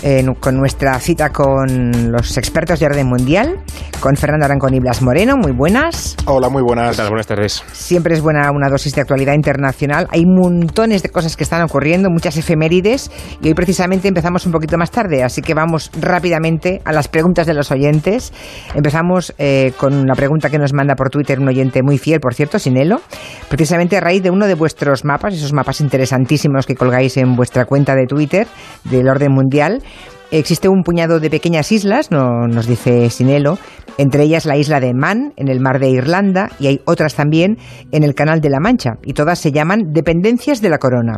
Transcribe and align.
Eh, 0.00 0.24
con 0.38 0.56
nuestra 0.56 0.96
cita 1.00 1.30
con 1.30 2.12
los 2.12 2.36
expertos 2.36 2.78
de 2.78 2.86
orden 2.86 3.08
mundial, 3.08 3.56
con 3.98 4.14
Fernando 4.14 4.44
Arancón 4.44 4.72
y 4.74 4.78
Blas 4.78 5.02
Moreno. 5.02 5.36
Muy 5.36 5.50
buenas. 5.50 6.16
Hola, 6.24 6.48
muy 6.48 6.62
buenas. 6.62 6.92
¿Qué 6.92 6.98
tal? 6.98 7.08
Buenas 7.08 7.26
tardes. 7.26 7.64
Siempre 7.72 8.14
es 8.14 8.20
buena 8.20 8.52
una 8.52 8.68
dosis 8.68 8.94
de 8.94 9.00
actualidad 9.00 9.34
internacional. 9.34 10.06
Hay 10.12 10.24
montones 10.24 11.02
de 11.02 11.08
cosas 11.08 11.36
que 11.36 11.42
están 11.42 11.62
ocurriendo, 11.62 12.10
muchas 12.10 12.36
efemérides, 12.36 13.10
y 13.42 13.48
hoy 13.48 13.54
precisamente 13.54 14.06
empezamos 14.06 14.46
un 14.46 14.52
poquito 14.52 14.78
más 14.78 14.92
tarde, 14.92 15.24
así 15.24 15.42
que 15.42 15.52
vamos 15.52 15.90
rápidamente 16.00 16.80
a 16.84 16.92
las 16.92 17.08
preguntas 17.08 17.48
de 17.48 17.54
los 17.54 17.72
oyentes. 17.72 18.32
Empezamos 18.76 19.34
eh, 19.36 19.72
con 19.78 19.94
una 19.94 20.14
pregunta 20.14 20.48
que 20.48 20.60
nos 20.60 20.72
manda 20.74 20.94
por 20.94 21.10
Twitter 21.10 21.40
un 21.40 21.48
oyente 21.48 21.82
muy 21.82 21.98
fiel, 21.98 22.20
por 22.20 22.34
cierto, 22.34 22.60
Sinelo, 22.60 23.00
precisamente 23.48 23.96
a 23.96 24.00
raíz 24.00 24.22
de 24.22 24.30
uno 24.30 24.46
de 24.46 24.54
vuestros 24.54 25.04
mapas, 25.04 25.34
esos 25.34 25.52
mapas 25.52 25.80
interesantísimos 25.80 26.66
que 26.66 26.76
colgáis 26.76 27.16
en 27.16 27.34
vuestra 27.34 27.64
cuenta 27.64 27.96
de 27.96 28.06
Twitter 28.06 28.46
del 28.84 29.08
orden 29.08 29.32
mundial. 29.32 29.82
Existe 30.30 30.68
un 30.68 30.82
puñado 30.82 31.20
de 31.20 31.30
pequeñas 31.30 31.72
islas, 31.72 32.10
no, 32.10 32.46
nos 32.46 32.66
dice 32.66 33.08
Sinelo, 33.08 33.58
entre 33.96 34.24
ellas 34.24 34.44
la 34.44 34.58
isla 34.58 34.78
de 34.78 34.92
Man, 34.92 35.32
en 35.36 35.48
el 35.48 35.58
mar 35.58 35.78
de 35.78 35.88
Irlanda, 35.88 36.50
y 36.60 36.66
hay 36.66 36.80
otras 36.84 37.14
también 37.14 37.56
en 37.92 38.04
el 38.04 38.14
Canal 38.14 38.40
de 38.42 38.50
la 38.50 38.60
Mancha, 38.60 38.98
y 39.04 39.14
todas 39.14 39.38
se 39.38 39.52
llaman 39.52 39.92
dependencias 39.94 40.60
de 40.60 40.68
la 40.68 40.76
corona. 40.76 41.16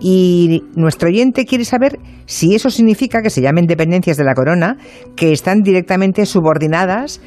Y 0.00 0.62
nuestro 0.76 1.08
oyente 1.08 1.44
quiere 1.44 1.64
saber 1.64 1.98
si 2.26 2.54
eso 2.54 2.70
significa 2.70 3.20
que 3.20 3.30
se 3.30 3.42
llamen 3.42 3.66
dependencias 3.66 4.16
de 4.16 4.24
la 4.24 4.34
corona, 4.34 4.76
que 5.16 5.32
están 5.32 5.62
directamente 5.62 6.24
subordinadas 6.24 7.20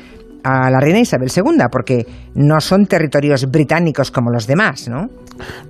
a 0.46 0.70
la 0.70 0.80
reina 0.80 1.00
Isabel 1.00 1.30
II, 1.36 1.66
porque 1.72 2.06
no 2.36 2.62
son 2.62 2.86
territorios 2.86 3.50
británicos 3.50 4.12
como 4.12 4.30
los 4.30 4.46
demás, 4.46 4.88
¿no? 4.88 5.08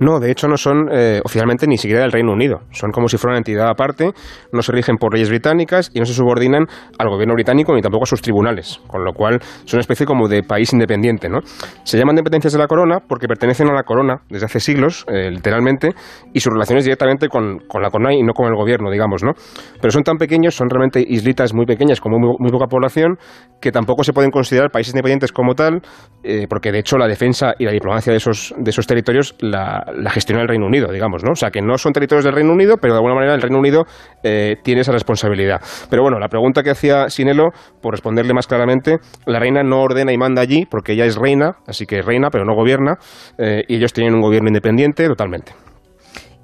No, 0.00 0.20
de 0.20 0.30
hecho 0.30 0.48
no 0.48 0.56
son 0.56 0.88
eh, 0.92 1.20
oficialmente 1.24 1.66
ni 1.66 1.76
siquiera 1.76 2.02
del 2.02 2.12
Reino 2.12 2.32
Unido. 2.32 2.60
Son 2.70 2.90
como 2.90 3.08
si 3.08 3.16
fuera 3.16 3.32
una 3.32 3.38
entidad 3.38 3.68
aparte, 3.68 4.12
no 4.52 4.62
se 4.62 4.72
rigen 4.72 4.96
por 4.96 5.12
leyes 5.12 5.28
británicas 5.28 5.90
y 5.94 5.98
no 5.98 6.06
se 6.06 6.12
subordinan 6.12 6.66
al 6.98 7.08
gobierno 7.08 7.34
británico 7.34 7.74
ni 7.74 7.82
tampoco 7.82 8.04
a 8.04 8.06
sus 8.06 8.22
tribunales, 8.22 8.80
con 8.86 9.04
lo 9.04 9.12
cual 9.12 9.40
son 9.64 9.78
una 9.78 9.80
especie 9.80 10.06
como 10.06 10.28
de 10.28 10.42
país 10.42 10.72
independiente. 10.72 11.28
¿no? 11.28 11.40
Se 11.84 11.98
llaman 11.98 12.16
dependencias 12.16 12.52
de 12.52 12.58
la 12.58 12.66
corona 12.66 12.98
porque 13.06 13.26
pertenecen 13.26 13.68
a 13.68 13.74
la 13.74 13.82
corona 13.82 14.20
desde 14.28 14.46
hace 14.46 14.60
siglos, 14.60 15.04
eh, 15.08 15.30
literalmente, 15.30 15.94
y 16.32 16.40
su 16.40 16.50
relación 16.50 16.78
es 16.78 16.84
directamente 16.84 17.28
con, 17.28 17.62
la 17.80 17.90
corona 17.90 18.14
y 18.14 18.22
no 18.22 18.32
con 18.32 18.46
el 18.46 18.54
gobierno, 18.54 18.90
digamos. 18.90 19.22
¿no? 19.22 19.32
Pero 19.80 19.90
son 19.90 20.02
tan 20.02 20.16
pequeños, 20.16 20.54
son 20.54 20.68
realmente 20.68 21.02
islitas 21.06 21.54
muy 21.54 21.66
pequeñas 21.66 22.00
con 22.00 22.12
muy, 22.12 22.50
poca 22.50 22.66
población, 22.66 23.16
que 23.60 23.72
tampoco 23.72 24.04
se 24.04 24.12
pueden 24.12 24.30
considerar 24.30 24.65
países 24.70 24.94
independientes 24.94 25.32
como 25.32 25.54
tal, 25.54 25.82
eh, 26.22 26.46
porque 26.48 26.72
de 26.72 26.80
hecho 26.80 26.96
la 26.98 27.06
defensa 27.06 27.54
y 27.58 27.64
la 27.64 27.72
diplomacia 27.72 28.12
de 28.12 28.18
esos, 28.18 28.54
de 28.58 28.70
esos 28.70 28.86
territorios 28.86 29.34
la, 29.40 29.84
gestiona 30.10 30.42
el 30.42 30.48
Reino 30.48 30.66
Unido, 30.66 30.92
digamos, 30.92 31.22
¿no? 31.24 31.32
O 31.32 31.36
sea, 31.36 31.50
que 31.50 31.62
no 31.62 31.78
son 31.78 31.92
territorios 31.92 32.24
del 32.24 32.34
Reino 32.34 32.52
Unido, 32.52 32.76
pero 32.78 32.94
de 32.94 32.98
alguna 32.98 33.14
manera 33.14 33.34
el 33.34 33.42
Reino 33.42 33.58
Unido 33.58 33.84
eh, 34.22 34.56
tiene 34.62 34.80
esa 34.80 34.92
responsabilidad. 34.92 35.60
Pero 35.90 36.02
bueno, 36.02 36.18
la 36.18 36.28
pregunta 36.28 36.62
que 36.62 36.70
hacía 36.70 37.08
Sinelo, 37.08 37.50
por 37.80 37.92
responderle 37.92 38.34
más 38.34 38.46
claramente, 38.46 38.98
la 39.26 39.38
reina 39.38 39.62
no 39.62 39.80
ordena 39.80 40.12
y 40.12 40.18
manda 40.18 40.42
allí, 40.42 40.66
porque 40.66 40.92
ella 40.92 41.04
es 41.04 41.16
reina, 41.16 41.56
así 41.66 41.86
que 41.86 42.00
es 42.00 42.04
reina, 42.04 42.28
pero 42.30 42.44
no 42.44 42.54
gobierna, 42.54 42.94
eh, 43.38 43.62
y 43.68 43.76
ellos 43.76 43.92
tienen 43.92 44.14
un 44.14 44.20
gobierno 44.20 44.48
independiente 44.48 45.06
totalmente. 45.06 45.52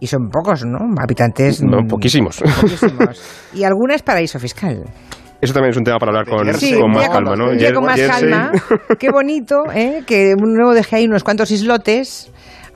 Y 0.02 0.08
son 0.08 0.30
pocos, 0.30 0.64
¿no? 0.64 0.78
Habitantes. 1.00 1.62
No, 1.62 1.86
poquísimos. 1.88 2.42
poquísimos. 2.60 3.50
y 3.54 3.62
alguna 3.62 3.94
es 3.94 4.02
paraíso 4.02 4.40
fiscal. 4.40 4.82
Eso 5.42 5.52
también 5.52 5.72
es 5.72 5.76
un 5.76 5.82
tema 5.82 5.98
para 5.98 6.10
hablar 6.10 6.26
con, 6.28 6.46
más 6.92 7.08
calma, 7.08 7.34
¿no? 7.34 7.46
con 7.74 7.84
más 7.84 8.00
calma. 8.00 8.52
Qué 9.00 9.10
bonito, 9.10 9.64
¿eh? 9.74 10.04
Que 10.06 10.36
nuevo 10.36 10.72
dejé 10.72 10.96
ahí 10.96 11.06
unos 11.06 11.24
cuantos 11.24 11.50
islotes 11.50 12.32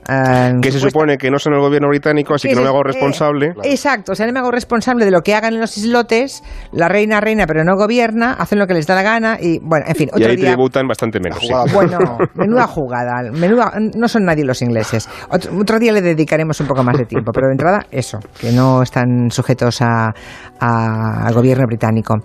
Ah, 0.07 0.53
que 0.61 0.71
se 0.71 0.79
supone 0.79 1.17
que 1.17 1.29
no 1.29 1.37
son 1.37 1.53
el 1.53 1.59
gobierno 1.59 1.89
británico, 1.89 2.33
así 2.33 2.47
que, 2.47 2.55
no 2.55 2.61
me 2.61 2.67
hago 2.67 2.81
responsable. 2.81 3.53
exacto, 3.63 4.13
o 4.13 4.15
sea, 4.15 4.25
no 4.25 4.31
me 4.31 4.39
hago 4.39 4.51
responsable 4.51 5.03
de 5.03 5.11
lo 5.11 5.21
que 5.21 5.35
hagan 5.35 5.53
en 5.53 5.59
los 5.59 5.77
islotes, 5.77 6.43
la 6.71 6.87
reina 6.87 7.19
reina 7.19 7.45
pero 7.45 7.63
no 7.63 7.75
gobierna, 7.75 8.33
hacen 8.33 8.59
lo 8.59 8.67
que 8.67 8.73
les 8.73 8.87
da 8.87 8.95
la 8.95 9.03
gana 9.03 9.37
y, 9.39 9.59
bueno, 9.59 9.85
en 9.87 9.95
fin. 9.95 10.09
Otro 10.11 10.27
y 10.27 10.31
ahí 10.31 10.37
tributan 10.37 10.87
bastante 10.87 11.19
menos. 11.19 11.39
Bueno, 11.73 11.99
menuda 12.35 12.67
jugada, 12.67 13.29
menuda, 13.31 13.73
no 13.95 14.07
son 14.07 14.23
nadie 14.23 14.45
los 14.45 14.61
ingleses. 14.61 15.09
Otro, 15.29 15.77
día 15.77 15.91
le 15.91 16.01
dedicaremos 16.01 16.59
un 16.61 16.67
poco 16.67 16.83
más 16.83 16.97
de 16.97 17.05
tiempo, 17.05 17.31
pero 17.33 17.47
de 17.47 17.53
entrada 17.53 17.85
eso, 17.91 18.19
que 18.39 18.51
no 18.51 18.81
están 18.81 19.29
sujetos 19.29 19.81
a, 19.81 20.13
al 20.59 21.33
gobierno 21.33 21.65
británico. 21.67 22.15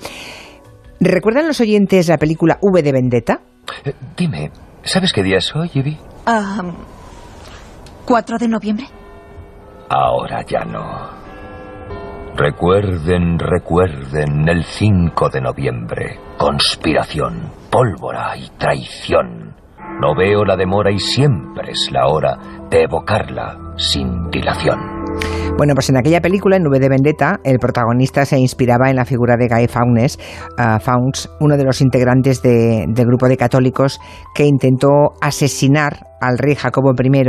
¿Recuerdan 1.00 1.48
los 1.48 1.60
oyentes 1.60 2.08
la 2.08 2.16
película 2.16 2.58
V 2.60 2.82
de 2.82 2.92
Vendetta? 2.92 3.40
Eh, 3.84 3.92
dime, 4.16 4.52
¿sabes 4.84 5.12
qué 5.12 5.22
día 5.22 5.38
es 5.38 5.54
hoy? 5.56 5.98
Ah... 6.26 6.62
¿4 8.06 8.38
de 8.38 8.48
noviembre? 8.48 8.86
Ahora 9.88 10.42
ya 10.46 10.64
no. 10.64 11.22
Recuerden, 12.36 13.38
recuerden 13.38 14.48
el 14.48 14.64
5 14.64 15.28
de 15.28 15.40
noviembre. 15.40 16.18
Conspiración, 16.38 17.50
pólvora 17.70 18.36
y 18.36 18.48
traición. 18.58 19.54
No 20.00 20.14
veo 20.16 20.44
la 20.44 20.56
demora 20.56 20.90
y 20.90 20.98
siempre 20.98 21.72
es 21.72 21.90
la 21.92 22.06
hora 22.08 22.38
de 22.70 22.84
evocarla 22.84 23.58
sin 23.76 24.30
dilación. 24.30 25.02
Bueno, 25.58 25.74
pues 25.74 25.90
en 25.90 25.98
aquella 25.98 26.20
película, 26.20 26.56
en 26.56 26.62
Nube 26.62 26.80
de 26.80 26.88
Vendetta, 26.88 27.38
el 27.44 27.58
protagonista 27.58 28.24
se 28.24 28.38
inspiraba 28.38 28.88
en 28.88 28.96
la 28.96 29.04
figura 29.04 29.36
de 29.36 29.48
Guy 29.48 29.68
Fawkes, 29.68 30.18
uh, 30.58 31.44
uno 31.44 31.56
de 31.56 31.64
los 31.64 31.80
integrantes 31.82 32.42
del 32.42 33.06
grupo 33.06 33.28
de 33.28 33.36
católicos 33.36 34.00
que 34.34 34.46
intentó 34.46 35.12
asesinar 35.20 36.06
al 36.22 36.38
rey 36.38 36.54
Jacobo 36.54 36.92
I 36.92 37.22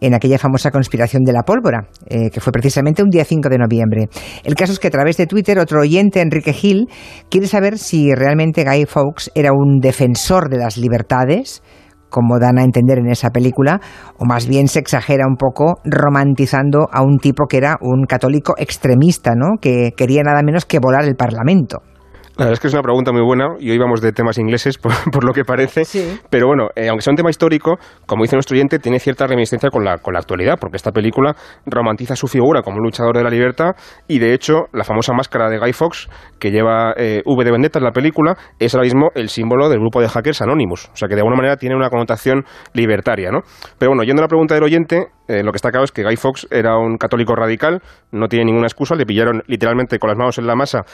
en 0.00 0.14
aquella 0.14 0.38
famosa 0.38 0.70
conspiración 0.70 1.22
de 1.22 1.32
la 1.32 1.42
pólvora, 1.42 1.86
eh, 2.08 2.30
que 2.30 2.40
fue 2.40 2.52
precisamente 2.52 3.02
un 3.02 3.10
día 3.10 3.24
5 3.24 3.48
de 3.48 3.58
noviembre. 3.58 4.08
El 4.42 4.54
caso 4.54 4.72
es 4.72 4.80
que 4.80 4.88
a 4.88 4.90
través 4.90 5.16
de 5.16 5.26
Twitter 5.26 5.58
otro 5.58 5.80
oyente, 5.80 6.20
Enrique 6.20 6.52
Gil, 6.52 6.88
quiere 7.30 7.46
saber 7.46 7.78
si 7.78 8.14
realmente 8.14 8.64
Guy 8.64 8.86
Fawkes 8.86 9.30
era 9.34 9.52
un 9.52 9.78
defensor 9.80 10.48
de 10.48 10.58
las 10.58 10.76
libertades, 10.76 11.62
como 12.08 12.38
dan 12.38 12.58
a 12.58 12.64
entender 12.64 12.98
en 12.98 13.10
esa 13.10 13.30
película, 13.30 13.80
o 14.18 14.24
más 14.24 14.46
bien 14.46 14.68
se 14.68 14.78
exagera 14.78 15.26
un 15.26 15.36
poco 15.36 15.80
romantizando 15.84 16.86
a 16.92 17.02
un 17.02 17.18
tipo 17.18 17.46
que 17.48 17.56
era 17.56 17.76
un 17.80 18.04
católico 18.04 18.54
extremista, 18.58 19.32
¿no? 19.34 19.56
que 19.60 19.92
quería 19.96 20.22
nada 20.22 20.42
menos 20.42 20.66
que 20.66 20.78
volar 20.78 21.04
el 21.04 21.16
Parlamento. 21.16 21.78
La 22.38 22.46
verdad 22.46 22.54
es 22.54 22.60
que 22.60 22.68
es 22.68 22.72
una 22.72 22.82
pregunta 22.82 23.12
muy 23.12 23.20
buena 23.20 23.56
y 23.60 23.70
hoy 23.70 23.76
vamos 23.76 24.00
de 24.00 24.10
temas 24.10 24.38
ingleses, 24.38 24.78
por, 25.12 25.22
lo 25.22 25.34
que 25.34 25.44
parece. 25.44 25.82
Pero 26.30 26.46
bueno, 26.46 26.68
eh, 26.74 26.88
aunque 26.88 27.02
sea 27.02 27.10
un 27.10 27.16
tema 27.16 27.28
histórico, 27.28 27.78
como 28.06 28.22
dice 28.24 28.36
nuestro 28.36 28.54
oyente, 28.54 28.78
tiene 28.78 28.98
cierta 29.00 29.26
reminiscencia 29.26 29.68
con 29.68 29.84
la, 29.84 29.98
con 29.98 30.14
la 30.14 30.20
actualidad, 30.20 30.56
porque 30.58 30.78
esta 30.78 30.92
película 30.92 31.36
romantiza 31.66 32.16
su 32.16 32.28
figura 32.28 32.62
como 32.62 32.78
luchador 32.78 33.18
de 33.18 33.22
la 33.22 33.28
libertad 33.28 33.72
y, 34.08 34.18
de 34.18 34.32
hecho, 34.32 34.62
la 34.72 34.82
famosa 34.82 35.12
máscara 35.12 35.50
de 35.50 35.58
Guy 35.58 35.74
Fawkes 35.74 36.08
que 36.38 36.50
lleva 36.50 36.94
eh, 36.96 37.20
V 37.26 37.44
de 37.44 37.50
Vendetta 37.52 37.78
en 37.78 37.84
la 37.84 37.92
película 37.92 38.34
es 38.58 38.74
ahora 38.74 38.84
mismo 38.84 39.10
el 39.14 39.28
símbolo 39.28 39.68
del 39.68 39.80
grupo 39.80 40.00
de 40.00 40.08
hackers 40.08 40.40
Anonymous. 40.40 40.86
O 40.86 40.96
sea 40.96 41.08
que 41.08 41.14
de 41.14 41.20
alguna 41.20 41.36
manera 41.36 41.56
tiene 41.58 41.76
una 41.76 41.90
connotación 41.90 42.44
libertaria, 42.72 43.30
¿no? 43.30 43.40
Pero 43.78 43.90
bueno, 43.90 44.04
yendo 44.04 44.22
a 44.22 44.24
la 44.24 44.28
pregunta 44.28 44.54
del 44.54 44.64
oyente, 44.64 45.08
eh, 45.28 45.42
lo 45.42 45.52
que 45.52 45.56
está 45.56 45.70
claro 45.70 45.84
es 45.84 45.92
que 45.92 46.02
Guy 46.02 46.16
Fawkes 46.16 46.48
era 46.50 46.78
un 46.78 46.96
católico 46.96 47.34
radical, 47.34 47.82
no 48.10 48.28
tiene 48.28 48.46
ninguna 48.46 48.68
excusa, 48.68 48.94
le 48.94 49.04
pillaron 49.04 49.42
literalmente 49.48 49.98
con 49.98 50.08
las 50.08 50.16
manos 50.16 50.38
en 50.38 50.46
la 50.46 50.56
masa, 50.56 50.84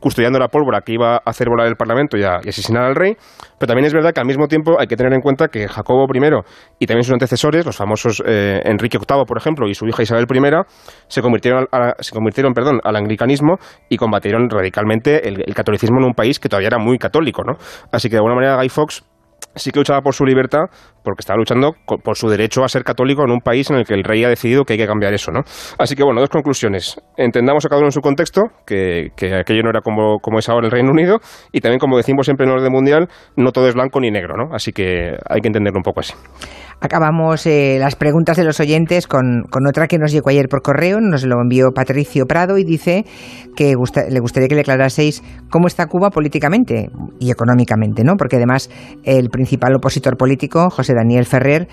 custodiando 0.00 0.38
la 0.38 0.48
pólvora 0.48 0.69
que 0.80 0.92
iba 0.92 1.16
a 1.16 1.22
hacer 1.24 1.48
volar 1.48 1.66
el 1.66 1.76
Parlamento 1.76 2.16
y, 2.16 2.22
a, 2.22 2.36
asesinar 2.36 2.84
al 2.84 2.94
rey, 2.94 3.16
pero 3.58 3.68
también 3.68 3.86
es 3.86 3.92
verdad 3.92 4.12
que 4.12 4.20
al 4.20 4.26
mismo 4.26 4.46
tiempo 4.46 4.76
hay 4.78 4.86
que 4.86 4.96
tener 4.96 5.12
en 5.12 5.20
cuenta 5.20 5.48
que 5.48 5.68
Jacobo 5.68 6.06
I 6.12 6.20
y 6.78 6.86
también 6.86 7.04
sus 7.04 7.12
antecesores, 7.12 7.66
los 7.66 7.76
famosos 7.76 8.22
eh, 8.26 8.60
Enrique 8.64 8.98
VIII, 8.98 9.24
por 9.26 9.36
ejemplo, 9.36 9.68
y 9.68 9.74
su 9.74 9.86
hija 9.86 10.02
Isabel 10.02 10.26
I, 10.30 10.50
se 11.08 11.22
convirtieron, 11.22 11.66
se 11.98 12.14
convirtieron 12.14 12.54
perdón, 12.54 12.80
al 12.84 12.96
anglicanismo 12.96 13.56
y 13.88 13.96
combatieron 13.96 14.48
radicalmente 14.48 15.28
el, 15.28 15.42
el, 15.46 15.54
catolicismo 15.54 15.98
en 15.98 16.04
un 16.04 16.14
país 16.14 16.38
que 16.38 16.48
todavía 16.48 16.68
era 16.68 16.78
muy 16.78 16.98
católico. 16.98 17.42
¿no? 17.44 17.54
Así 17.92 18.08
que 18.08 18.12
de 18.12 18.18
alguna 18.18 18.34
manera 18.34 18.56
Guy 18.56 18.68
Fawkes 18.68 19.04
sí 19.54 19.70
que 19.70 19.80
luchaba 19.80 20.00
por 20.00 20.14
su 20.14 20.24
libertad 20.24 20.66
porque 21.02 21.20
estaba 21.20 21.38
luchando 21.38 21.72
por 21.86 22.16
su 22.16 22.28
derecho 22.28 22.62
a 22.62 22.68
ser 22.68 22.84
católico 22.84 23.22
en 23.24 23.30
un 23.30 23.40
país 23.40 23.70
en 23.70 23.76
el 23.76 23.84
que 23.84 23.94
el 23.94 24.04
rey 24.04 24.22
ha 24.24 24.28
decidido 24.28 24.64
que 24.64 24.74
hay 24.74 24.78
que 24.78 24.86
cambiar 24.86 25.14
eso, 25.14 25.32
¿no? 25.32 25.40
Así 25.78 25.94
que, 25.94 26.04
bueno, 26.04 26.20
dos 26.20 26.28
conclusiones. 26.28 27.00
Entendamos 27.16 27.64
a 27.64 27.68
cada 27.68 27.80
uno 27.80 27.88
en 27.88 27.92
su 27.92 28.00
contexto, 28.00 28.42
que, 28.66 29.10
aquello 29.38 29.62
no 29.62 29.70
era 29.70 29.80
como, 29.80 30.18
como, 30.18 30.38
es 30.38 30.48
ahora 30.48 30.66
el 30.66 30.70
Reino 30.70 30.90
Unido, 30.90 31.18
y 31.52 31.60
también, 31.60 31.78
como 31.78 31.96
decimos 31.96 32.26
siempre 32.26 32.44
en 32.44 32.52
el 32.52 32.58
orden 32.58 32.72
mundial, 32.72 33.08
no 33.36 33.52
todo 33.52 33.68
es 33.68 33.74
blanco 33.74 34.00
ni 34.00 34.10
negro, 34.10 34.36
¿no? 34.36 34.54
Así 34.54 34.72
que 34.72 35.16
hay 35.28 35.40
que 35.40 35.48
entenderlo 35.48 35.78
un 35.78 35.84
poco 35.84 36.00
así. 36.00 36.14
Acabamos 36.82 37.46
eh, 37.46 37.76
las 37.78 37.94
preguntas 37.94 38.38
de 38.38 38.44
los 38.44 38.58
oyentes 38.58 39.06
con, 39.06 39.44
otra 39.68 39.86
que 39.86 39.98
nos 39.98 40.12
llegó 40.12 40.30
ayer 40.30 40.48
por 40.48 40.62
correo, 40.62 40.98
nos 41.00 41.24
lo 41.24 41.40
envió 41.42 41.72
Patricio 41.74 42.24
Prado 42.24 42.56
y 42.56 42.64
dice 42.64 43.04
que 43.54 43.74
le 44.08 44.20
gustaría 44.20 44.48
que 44.48 44.54
le 44.54 44.62
aclaraseis 44.62 45.22
cómo 45.50 45.66
está 45.66 45.86
Cuba 45.86 46.08
políticamente 46.08 46.88
y 47.18 47.30
económicamente, 47.30 48.02
¿no? 48.02 48.16
Porque 48.16 48.36
además 48.36 48.70
el 49.04 49.28
principal 49.28 49.74
opositor 49.74 50.16
político, 50.16 50.70
José 50.70 50.94
Daniel 50.94 51.26
Ferrer, 51.26 51.68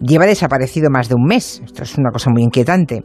lleva 0.00 0.24
desaparecido 0.24 0.88
más 0.90 1.08
de 1.08 1.16
un 1.16 1.24
mes. 1.24 1.60
Esto 1.64 1.82
es 1.82 1.98
una 1.98 2.10
cosa 2.10 2.30
muy 2.30 2.42
inquietante. 2.42 3.02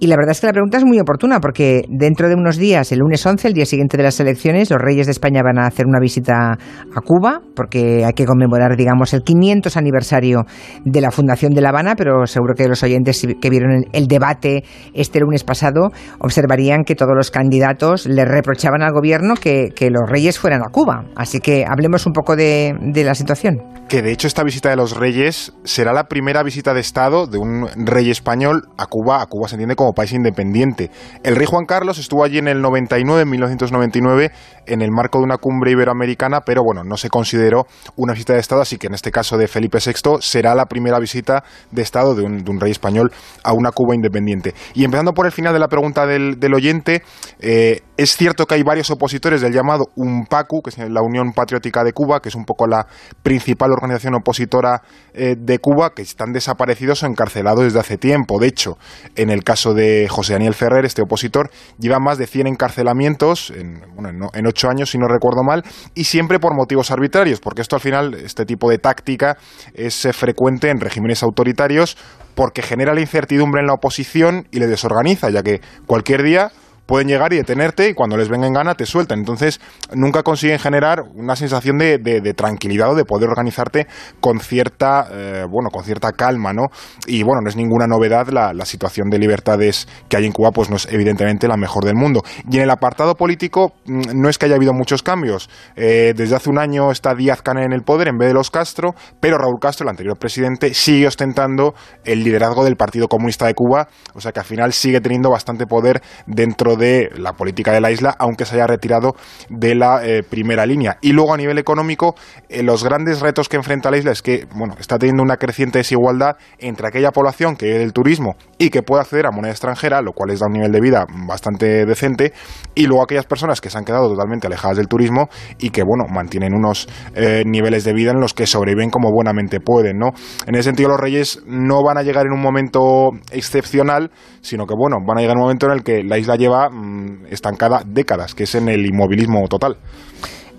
Y 0.00 0.08
la 0.08 0.16
verdad 0.16 0.32
es 0.32 0.40
que 0.40 0.46
la 0.48 0.52
pregunta 0.52 0.78
es 0.78 0.84
muy 0.84 0.98
oportuna 0.98 1.38
porque 1.40 1.84
dentro 1.88 2.28
de 2.28 2.34
unos 2.34 2.56
días, 2.56 2.90
el 2.92 2.98
lunes 2.98 3.24
11, 3.24 3.48
el 3.48 3.54
día 3.54 3.66
siguiente 3.66 3.96
de 3.96 4.02
las 4.02 4.18
elecciones, 4.18 4.70
los 4.70 4.80
reyes 4.80 5.06
de 5.06 5.12
España 5.12 5.42
van 5.44 5.58
a 5.58 5.66
hacer 5.66 5.86
una 5.86 6.00
visita 6.00 6.52
a 6.52 7.00
Cuba 7.04 7.40
porque 7.54 8.04
hay 8.04 8.12
que 8.12 8.24
conmemorar, 8.24 8.76
digamos, 8.76 9.14
el 9.14 9.22
500 9.22 9.76
aniversario 9.76 10.44
de 10.84 11.00
la 11.00 11.10
fundación 11.10 11.52
de 11.52 11.60
La 11.60 11.68
Habana, 11.68 11.94
pero 11.96 12.26
seguro 12.26 12.54
que 12.54 12.66
los 12.68 12.82
oyentes 12.82 13.26
que 13.40 13.50
vieron 13.50 13.84
el 13.92 14.06
debate 14.06 14.64
este 14.94 15.20
lunes 15.20 15.44
pasado 15.44 15.90
observarían 16.18 16.84
que 16.84 16.94
todos 16.94 17.14
los 17.14 17.30
candidatos 17.30 18.06
le 18.06 18.24
reprochaban 18.24 18.82
al 18.82 18.92
gobierno 18.92 19.34
que, 19.34 19.72
los 19.92 20.08
reyes 20.08 20.38
fueran 20.38 20.62
a 20.62 20.70
Cuba. 20.70 21.04
Así 21.16 21.40
que 21.40 21.64
hablemos 21.68 22.06
un 22.06 22.12
poco 22.12 22.34
de, 22.36 22.72
de 22.80 23.04
la 23.04 23.14
situación. 23.14 23.58
Que 23.88 24.00
de 24.00 24.12
hecho 24.12 24.26
esta 24.26 24.42
visita 24.42 24.70
de 24.70 24.76
los 24.76 24.96
reyes 24.96 25.52
será 25.64 25.92
la 25.92 26.04
primera 26.04 26.42
visita 26.42 26.72
de 26.72 26.80
Estado 26.80 27.26
de 27.26 27.36
un 27.36 27.66
rey 27.76 28.10
español 28.10 28.68
a 28.78 28.86
Cuba. 28.86 29.20
A 29.20 29.26
Cuba 29.26 29.48
se 29.48 29.56
entiende 29.56 29.76
como 29.76 29.81
país 29.92 30.12
independiente. 30.12 30.90
El 31.24 31.36
rey 31.36 31.46
Juan 31.46 31.66
Carlos 31.66 31.98
estuvo 31.98 32.24
allí 32.24 32.38
en 32.38 32.48
el 32.48 32.60
99, 32.60 33.22
en 33.22 33.30
1999, 33.30 34.30
en 34.66 34.82
el 34.82 34.90
marco 34.90 35.18
de 35.18 35.24
una 35.24 35.38
cumbre 35.38 35.72
iberoamericana, 35.72 36.40
pero 36.40 36.62
bueno, 36.64 36.84
no 36.84 36.96
se 36.96 37.08
consideró 37.08 37.66
una 37.96 38.12
visita 38.12 38.34
de 38.34 38.40
Estado, 38.40 38.62
así 38.62 38.78
que 38.78 38.86
en 38.86 38.94
este 38.94 39.10
caso 39.10 39.36
de 39.36 39.48
Felipe 39.48 39.78
VI 39.84 40.18
será 40.20 40.54
la 40.54 40.66
primera 40.66 40.98
visita 40.98 41.42
de 41.70 41.82
Estado 41.82 42.14
de 42.14 42.22
un, 42.22 42.60
rey 42.60 42.70
español 42.70 43.10
a 43.42 43.52
una 43.52 43.72
Cuba 43.72 43.94
independiente. 43.94 44.54
Y 44.74 44.84
empezando 44.84 45.12
por 45.12 45.26
el 45.26 45.32
final 45.32 45.52
de 45.52 45.58
la 45.58 45.68
pregunta 45.68 46.06
del, 46.06 46.54
oyente, 46.54 47.02
eh, 47.40 47.80
es 47.96 48.16
cierto 48.16 48.46
que 48.46 48.54
hay 48.54 48.62
varios 48.62 48.90
opositores 48.90 49.40
del 49.40 49.52
llamado 49.52 49.84
UNPACU, 49.96 50.62
que 50.62 50.70
es 50.70 50.78
la 50.78 51.02
Unión 51.02 51.32
Patriótica 51.32 51.82
de 51.82 51.92
Cuba, 51.92 52.20
que 52.20 52.28
es 52.28 52.34
un 52.34 52.44
poco 52.44 52.66
la 52.66 52.86
principal 53.22 53.70
organización 53.72 54.14
opositora 54.14 54.82
eh, 55.14 55.34
de 55.38 55.58
Cuba, 55.58 55.90
que 55.94 56.02
están 56.02 56.32
desaparecidos 56.32 57.02
o 57.02 57.06
encarcelados 57.06 57.64
desde 57.64 57.80
hace 57.80 57.98
tiempo. 57.98 58.38
De 58.38 58.48
hecho, 58.48 58.76
en 59.16 59.30
el 59.30 59.44
caso 59.44 59.71
de 59.74 60.08
José 60.08 60.34
Daniel 60.34 60.54
Ferrer, 60.54 60.84
este 60.84 61.02
opositor, 61.02 61.50
lleva 61.78 61.98
más 61.98 62.18
de 62.18 62.26
100 62.26 62.46
encarcelamientos 62.46 63.50
en, 63.50 63.82
bueno, 63.94 64.30
en 64.32 64.46
ocho 64.46 64.68
años, 64.68 64.90
si 64.90 64.98
no 64.98 65.06
recuerdo 65.08 65.42
mal, 65.42 65.62
y 65.94 66.04
siempre 66.04 66.38
por 66.38 66.54
motivos 66.54 66.90
arbitrarios, 66.90 67.40
porque 67.40 67.62
esto 67.62 67.76
al 67.76 67.82
final, 67.82 68.14
este 68.14 68.44
tipo 68.44 68.70
de 68.70 68.78
táctica 68.78 69.36
es 69.74 70.04
eh, 70.04 70.12
frecuente 70.12 70.70
en 70.70 70.80
regímenes 70.80 71.22
autoritarios 71.22 71.96
porque 72.34 72.62
genera 72.62 72.94
la 72.94 73.00
incertidumbre 73.00 73.60
en 73.60 73.66
la 73.66 73.74
oposición 73.74 74.46
y 74.50 74.58
le 74.58 74.66
desorganiza, 74.66 75.30
ya 75.30 75.42
que 75.42 75.60
cualquier 75.86 76.22
día 76.22 76.50
pueden 76.86 77.08
llegar 77.08 77.32
y 77.32 77.36
detenerte 77.36 77.88
y 77.88 77.94
cuando 77.94 78.16
les 78.16 78.28
venga 78.28 78.46
en 78.46 78.52
gana 78.52 78.74
te 78.74 78.86
sueltan. 78.86 79.18
Entonces 79.18 79.60
nunca 79.94 80.22
consiguen 80.22 80.58
generar 80.58 81.02
una 81.14 81.36
sensación 81.36 81.78
de, 81.78 81.98
tranquilidad 82.36 82.90
o 82.90 82.94
de 82.94 83.04
poder 83.04 83.28
organizarte 83.28 83.86
con 84.20 84.40
cierta, 84.40 85.08
eh, 85.10 85.44
bueno, 85.48 85.70
con 85.70 85.84
cierta 85.84 86.12
calma, 86.12 86.52
¿no? 86.52 86.66
Y 87.06 87.22
bueno, 87.22 87.42
no 87.42 87.48
es 87.48 87.56
ninguna 87.56 87.86
novedad 87.86 88.28
la, 88.28 88.52
situación 88.62 89.10
de 89.10 89.18
libertades 89.18 89.88
que 90.08 90.16
hay 90.16 90.24
en 90.24 90.32
Cuba, 90.32 90.52
pues 90.52 90.70
no 90.70 90.76
es 90.76 90.86
evidentemente 90.90 91.48
la 91.48 91.56
mejor 91.56 91.84
del 91.84 91.96
mundo. 91.96 92.22
Y 92.48 92.58
en 92.58 92.62
el 92.62 92.70
apartado 92.70 93.16
político 93.16 93.72
mm, 93.84 94.00
no 94.14 94.28
es 94.28 94.38
que 94.38 94.46
haya 94.46 94.54
habido 94.54 94.72
muchos 94.72 95.02
cambios. 95.02 95.50
Eh, 95.74 96.14
desde 96.16 96.36
hace 96.36 96.48
un 96.48 96.58
año 96.58 96.90
está 96.92 97.14
Díaz 97.14 97.42
Canel 97.42 97.64
en 97.64 97.72
el 97.72 97.82
poder 97.82 98.08
en 98.08 98.18
vez 98.18 98.28
de 98.28 98.34
los 98.34 98.50
Castro, 98.50 98.94
pero 99.20 99.36
Raúl 99.36 99.58
Castro, 99.60 99.84
el 99.84 99.90
anterior 99.90 100.16
presidente, 100.16 100.74
sigue 100.74 101.06
ostentando 101.06 101.74
el 102.04 102.22
liderazgo 102.22 102.64
del 102.64 102.76
Partido 102.76 103.08
Comunista 103.08 103.46
de 103.46 103.54
Cuba, 103.54 103.88
o 104.14 104.20
sea 104.20 104.32
que 104.32 104.40
al 104.40 104.46
final 104.46 104.72
sigue 104.72 105.00
teniendo 105.00 105.30
bastante 105.30 105.66
poder 105.66 106.02
dentro 106.26 106.71
de 106.76 107.10
la 107.16 107.32
política 107.32 107.72
de 107.72 107.80
la 107.80 107.90
isla, 107.90 108.14
aunque 108.18 108.44
se 108.44 108.54
haya 108.54 108.66
retirado 108.66 109.14
de 109.48 109.74
la 109.74 110.04
eh, 110.04 110.22
primera 110.22 110.66
línea. 110.66 110.98
Y 111.00 111.12
luego 111.12 111.34
a 111.34 111.36
nivel 111.36 111.58
económico, 111.58 112.14
eh, 112.48 112.62
los 112.62 112.84
grandes 112.84 113.20
retos 113.20 113.48
que 113.48 113.56
enfrenta 113.56 113.90
la 113.90 113.98
isla 113.98 114.12
es 114.12 114.22
que 114.22 114.46
bueno, 114.54 114.74
está 114.78 114.98
teniendo 114.98 115.22
una 115.22 115.36
creciente 115.36 115.78
desigualdad 115.78 116.36
entre 116.58 116.88
aquella 116.88 117.10
población 117.10 117.56
que 117.56 117.66
vive 117.66 117.78
del 117.78 117.92
turismo 117.92 118.36
y 118.58 118.70
que 118.70 118.82
puede 118.82 119.02
acceder 119.02 119.26
a 119.26 119.30
moneda 119.30 119.52
extranjera, 119.52 120.00
lo 120.02 120.12
cual 120.12 120.30
les 120.30 120.40
da 120.40 120.46
un 120.46 120.52
nivel 120.52 120.72
de 120.72 120.80
vida 120.80 121.06
bastante 121.26 121.84
decente, 121.86 122.32
y 122.74 122.86
luego 122.86 123.02
aquellas 123.02 123.26
personas 123.26 123.60
que 123.60 123.70
se 123.70 123.78
han 123.78 123.84
quedado 123.84 124.08
totalmente 124.08 124.46
alejadas 124.46 124.76
del 124.76 124.88
turismo 124.88 125.28
y 125.58 125.70
que 125.70 125.82
bueno, 125.82 126.04
mantienen 126.08 126.54
unos 126.54 126.88
eh, 127.14 127.42
niveles 127.46 127.84
de 127.84 127.92
vida 127.92 128.12
en 128.12 128.20
los 128.20 128.34
que 128.34 128.46
sobreviven 128.46 128.90
como 128.90 129.10
buenamente 129.10 129.60
pueden, 129.60 129.98
¿no? 129.98 130.10
En 130.46 130.54
ese 130.54 130.64
sentido 130.64 130.90
los 130.90 131.00
reyes 131.00 131.42
no 131.46 131.82
van 131.82 131.98
a 131.98 132.02
llegar 132.02 132.26
en 132.26 132.32
un 132.32 132.40
momento 132.40 133.10
excepcional, 133.30 134.10
sino 134.40 134.66
que 134.66 134.74
bueno, 134.76 134.98
van 135.06 135.18
a 135.18 135.20
llegar 135.20 135.36
en 135.36 135.40
un 135.40 135.44
momento 135.44 135.66
en 135.66 135.72
el 135.72 135.82
que 135.82 136.02
la 136.02 136.18
isla 136.18 136.36
lleva 136.36 136.61
Mm, 136.70 137.26
estancada 137.30 137.82
décadas, 137.86 138.34
que 138.34 138.44
es 138.44 138.54
en 138.54 138.68
el 138.68 138.86
inmovilismo 138.86 139.46
total. 139.48 139.76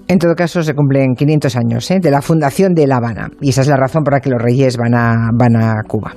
En 0.07 0.19
todo 0.19 0.35
caso, 0.35 0.61
se 0.63 0.73
cumplen 0.73 1.15
500 1.15 1.55
años 1.55 1.89
¿eh? 1.91 1.99
de 2.01 2.11
la 2.11 2.21
fundación 2.21 2.73
de 2.73 2.87
La 2.87 2.97
Habana 2.97 3.29
y 3.39 3.49
esa 3.49 3.61
es 3.61 3.67
la 3.67 3.77
razón 3.77 4.03
por 4.03 4.13
la 4.13 4.19
que 4.19 4.29
los 4.29 4.41
reyes 4.41 4.75
van 4.77 4.93
a, 4.95 5.29
van 5.33 5.55
a 5.55 5.81
Cuba. 5.87 6.13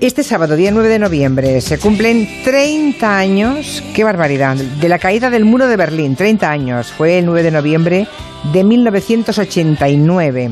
Este 0.00 0.24
sábado, 0.24 0.56
día 0.56 0.70
9 0.72 0.88
de 0.88 0.98
noviembre, 0.98 1.60
se 1.60 1.78
cumplen 1.78 2.28
30 2.44 3.16
años, 3.16 3.82
qué 3.94 4.02
barbaridad, 4.02 4.56
de 4.56 4.88
la 4.88 4.98
caída 4.98 5.30
del 5.30 5.44
muro 5.44 5.68
de 5.68 5.76
Berlín. 5.76 6.16
30 6.16 6.50
años, 6.50 6.92
fue 6.92 7.18
el 7.18 7.26
9 7.26 7.44
de 7.44 7.50
noviembre 7.52 8.08
de 8.52 8.64
1989. 8.64 10.50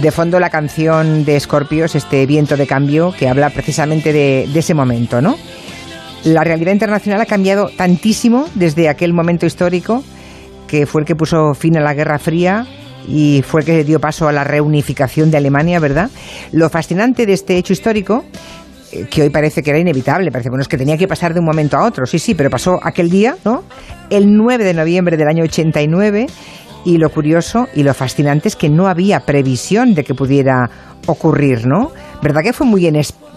De 0.00 0.10
fondo 0.12 0.38
la 0.38 0.50
canción 0.50 1.24
de 1.24 1.38
Scorpios, 1.40 1.96
este 1.96 2.24
viento 2.24 2.56
de 2.56 2.66
cambio, 2.68 3.12
que 3.12 3.28
habla 3.28 3.50
precisamente 3.50 4.12
de, 4.12 4.48
de 4.50 4.58
ese 4.60 4.72
momento, 4.72 5.20
¿no? 5.20 5.36
La 6.24 6.44
realidad 6.44 6.72
internacional 6.72 7.20
ha 7.20 7.26
cambiado 7.26 7.70
tantísimo 7.76 8.46
desde 8.54 8.88
aquel 8.88 9.12
momento 9.12 9.46
histórico 9.46 10.04
que 10.66 10.86
fue 10.86 11.00
el 11.00 11.06
que 11.06 11.16
puso 11.16 11.52
fin 11.54 11.76
a 11.76 11.80
la 11.80 11.94
Guerra 11.94 12.18
Fría 12.18 12.64
y 13.08 13.42
fue 13.44 13.62
el 13.62 13.66
que 13.66 13.84
dio 13.84 13.98
paso 13.98 14.28
a 14.28 14.32
la 14.32 14.44
reunificación 14.44 15.30
de 15.30 15.36
Alemania, 15.38 15.80
¿verdad? 15.80 16.10
Lo 16.52 16.68
fascinante 16.70 17.26
de 17.26 17.32
este 17.32 17.56
hecho 17.56 17.72
histórico 17.72 18.24
eh, 18.92 19.06
que 19.10 19.22
hoy 19.22 19.30
parece 19.30 19.62
que 19.62 19.70
era 19.70 19.78
inevitable, 19.78 20.30
parece 20.30 20.48
bueno, 20.48 20.62
es 20.62 20.68
que 20.68 20.76
tenía 20.76 20.96
que 20.96 21.08
pasar 21.08 21.34
de 21.34 21.40
un 21.40 21.46
momento 21.46 21.76
a 21.76 21.84
otro. 21.84 22.06
Sí, 22.06 22.18
sí, 22.18 22.34
pero 22.34 22.50
pasó 22.50 22.78
aquel 22.82 23.10
día, 23.10 23.36
¿no? 23.44 23.64
El 24.10 24.36
9 24.36 24.62
de 24.62 24.74
noviembre 24.74 25.16
del 25.16 25.26
año 25.26 25.42
89 25.42 26.26
y 26.84 26.98
lo 26.98 27.10
curioso 27.10 27.66
y 27.74 27.82
lo 27.82 27.92
fascinante 27.92 28.48
es 28.48 28.56
que 28.56 28.68
no 28.68 28.86
había 28.86 29.20
previsión 29.20 29.94
de 29.94 30.04
que 30.04 30.14
pudiera 30.14 30.70
ocurrir, 31.06 31.66
¿no? 31.66 31.90
¿Verdad 32.22 32.42
que 32.42 32.52
fue 32.52 32.66
muy, 32.66 32.86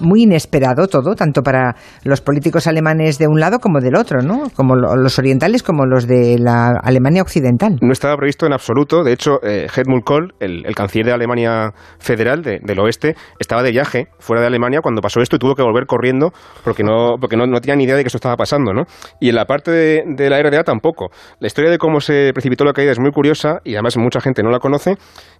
muy 0.03 0.23
inesperado 0.23 0.87
todo, 0.87 1.15
tanto 1.15 1.41
para 1.41 1.75
los 2.03 2.21
políticos 2.21 2.67
alemanes 2.67 3.17
de 3.17 3.27
un 3.27 3.39
lado 3.39 3.59
como 3.59 3.79
del 3.79 3.95
otro, 3.95 4.21
¿no? 4.21 4.49
Como 4.55 4.75
los 4.75 5.17
orientales 5.19 5.63
como 5.63 5.85
los 5.85 6.07
de 6.07 6.37
la 6.39 6.73
Alemania 6.83 7.21
occidental. 7.21 7.77
No 7.81 7.91
estaba 7.91 8.15
previsto 8.17 8.45
en 8.45 8.53
absoluto. 8.53 9.03
De 9.03 9.13
hecho, 9.13 9.39
eh, 9.43 9.67
Helmut 9.75 10.03
Kohl, 10.03 10.33
el, 10.39 10.63
canciller 10.75 11.07
de 11.07 11.13
Alemania 11.13 11.71
Federal 11.99 12.41
del 12.43 12.79
oeste, 12.79 13.15
estaba 13.39 13.63
de 13.63 13.71
viaje 13.71 14.07
fuera 14.19 14.41
de 14.41 14.47
Alemania 14.47 14.79
cuando 14.81 15.01
pasó 15.01 15.21
esto 15.21 15.35
y 15.35 15.39
tuvo 15.39 15.55
que 15.55 15.63
volver 15.63 15.85
corriendo 15.85 16.31
porque 16.63 16.83
no, 16.83 17.15
porque 17.19 17.37
no, 17.37 17.45
tenía 17.59 17.75
ni 17.75 17.85
idea 17.85 17.95
de 17.95 18.03
que 18.03 18.07
esto 18.07 18.17
estaba 18.17 18.35
pasando, 18.35 18.73
¿no? 18.73 18.83
Y 19.19 19.29
en 19.29 19.35
la 19.35 19.45
parte 19.45 19.71
de, 19.71 20.03
de 20.05 20.29
la 20.29 20.41
RDA 20.41 20.63
tampoco. 20.63 21.09
La 21.39 21.47
historia 21.47 21.71
de 21.71 21.77
cómo 21.77 21.99
se 21.99 22.31
precipitó 22.33 22.65
la 22.65 22.73
caída 22.73 22.91
es 22.91 22.99
muy 22.99 23.11
curiosa 23.11 23.59
y 23.63 23.73
además 23.73 23.97
mucha 23.97 24.21
gente 24.21 24.43
no 24.43 24.49
la 24.49 24.59
conoce 24.59 24.95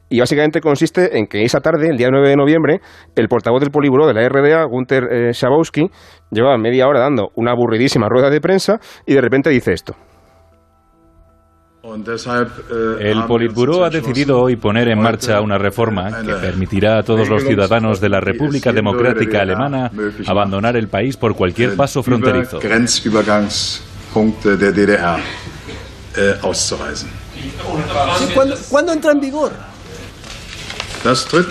y 0.10 0.20
básicamente 0.20 0.62
consiste 0.62 1.18
en 1.18 1.26
que 1.26 1.44
esa 1.44 1.60
tarde, 1.60 1.90
el 1.90 1.98
día 1.98 2.10
9 2.12 2.30
de 2.30 2.36
noviembre, 2.36 2.82
el 3.16 3.28
portavoz 3.28 3.62
del 3.62 3.72
Poliburo 3.72 4.06
de 4.06 4.14
la 4.14 4.28
RDA, 4.28 4.53
Gunther 4.66 5.04
eh, 5.12 5.34
Schabowski, 5.34 5.90
llevaba 6.32 6.58
media 6.58 6.88
hora 6.88 7.00
dando 7.00 7.30
una 7.36 7.52
aburridísima 7.52 8.08
rueda 8.10 8.30
de 8.30 8.40
prensa 8.40 8.80
y 9.06 9.14
de 9.14 9.22
repente 9.22 9.50
dice 9.50 9.74
esto. 9.74 9.96
El 13.00 13.26
Politburó 13.28 13.84
ha 13.84 13.90
decidido 13.90 14.40
hoy 14.40 14.56
poner 14.56 14.88
en 14.88 15.02
marcha 15.02 15.42
una 15.42 15.58
reforma 15.58 16.24
que 16.24 16.34
permitirá 16.36 17.00
a 17.00 17.04
todos 17.04 17.28
los 17.28 17.44
ciudadanos 17.44 18.00
de 18.00 18.08
la 18.08 18.22
República 18.22 18.72
Democrática 18.72 19.42
Alemana 19.42 19.92
abandonar 20.26 20.78
el 20.78 20.88
país 20.88 21.18
por 21.18 21.36
cualquier 21.36 21.76
paso 21.76 22.02
fronterizo. 22.02 22.60
¿Cuándo 28.70 28.94
entra 28.94 29.12
en 29.12 29.20
vigor? 29.20 29.52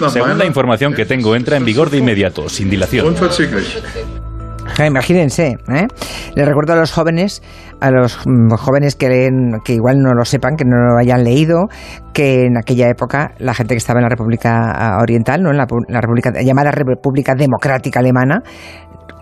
Según 0.08 0.38
la 0.38 0.46
información 0.46 0.94
que 0.94 1.04
tengo, 1.04 1.36
entra 1.36 1.56
en 1.56 1.64
vigor 1.64 1.90
de 1.90 1.98
inmediato, 1.98 2.48
sin 2.48 2.70
dilación. 2.70 3.14
Imagínense, 4.78 5.58
¿eh? 5.68 5.86
Les 6.34 6.46
recuerdo 6.46 6.72
a 6.72 6.76
los 6.76 6.92
jóvenes, 6.92 7.42
a 7.80 7.90
los 7.90 8.18
mm, 8.24 8.54
jóvenes 8.56 8.96
que 8.96 9.08
leen, 9.08 9.60
que 9.64 9.74
igual 9.74 9.98
no 9.98 10.14
lo 10.14 10.24
sepan, 10.24 10.56
que 10.56 10.64
no 10.64 10.76
lo 10.76 10.98
hayan 10.98 11.24
leído, 11.24 11.68
que 12.14 12.46
en 12.46 12.56
aquella 12.56 12.88
época 12.88 13.32
la 13.38 13.54
gente 13.54 13.74
que 13.74 13.78
estaba 13.78 14.00
en 14.00 14.04
la 14.04 14.08
República 14.08 14.72
ah, 14.74 14.98
Oriental, 15.02 15.42
¿no? 15.42 15.50
en 15.50 15.58
la, 15.58 15.66
la 15.88 16.00
República, 16.00 16.32
llamada 16.42 16.70
República 16.70 17.34
Democrática 17.34 18.00
Alemana, 18.00 18.42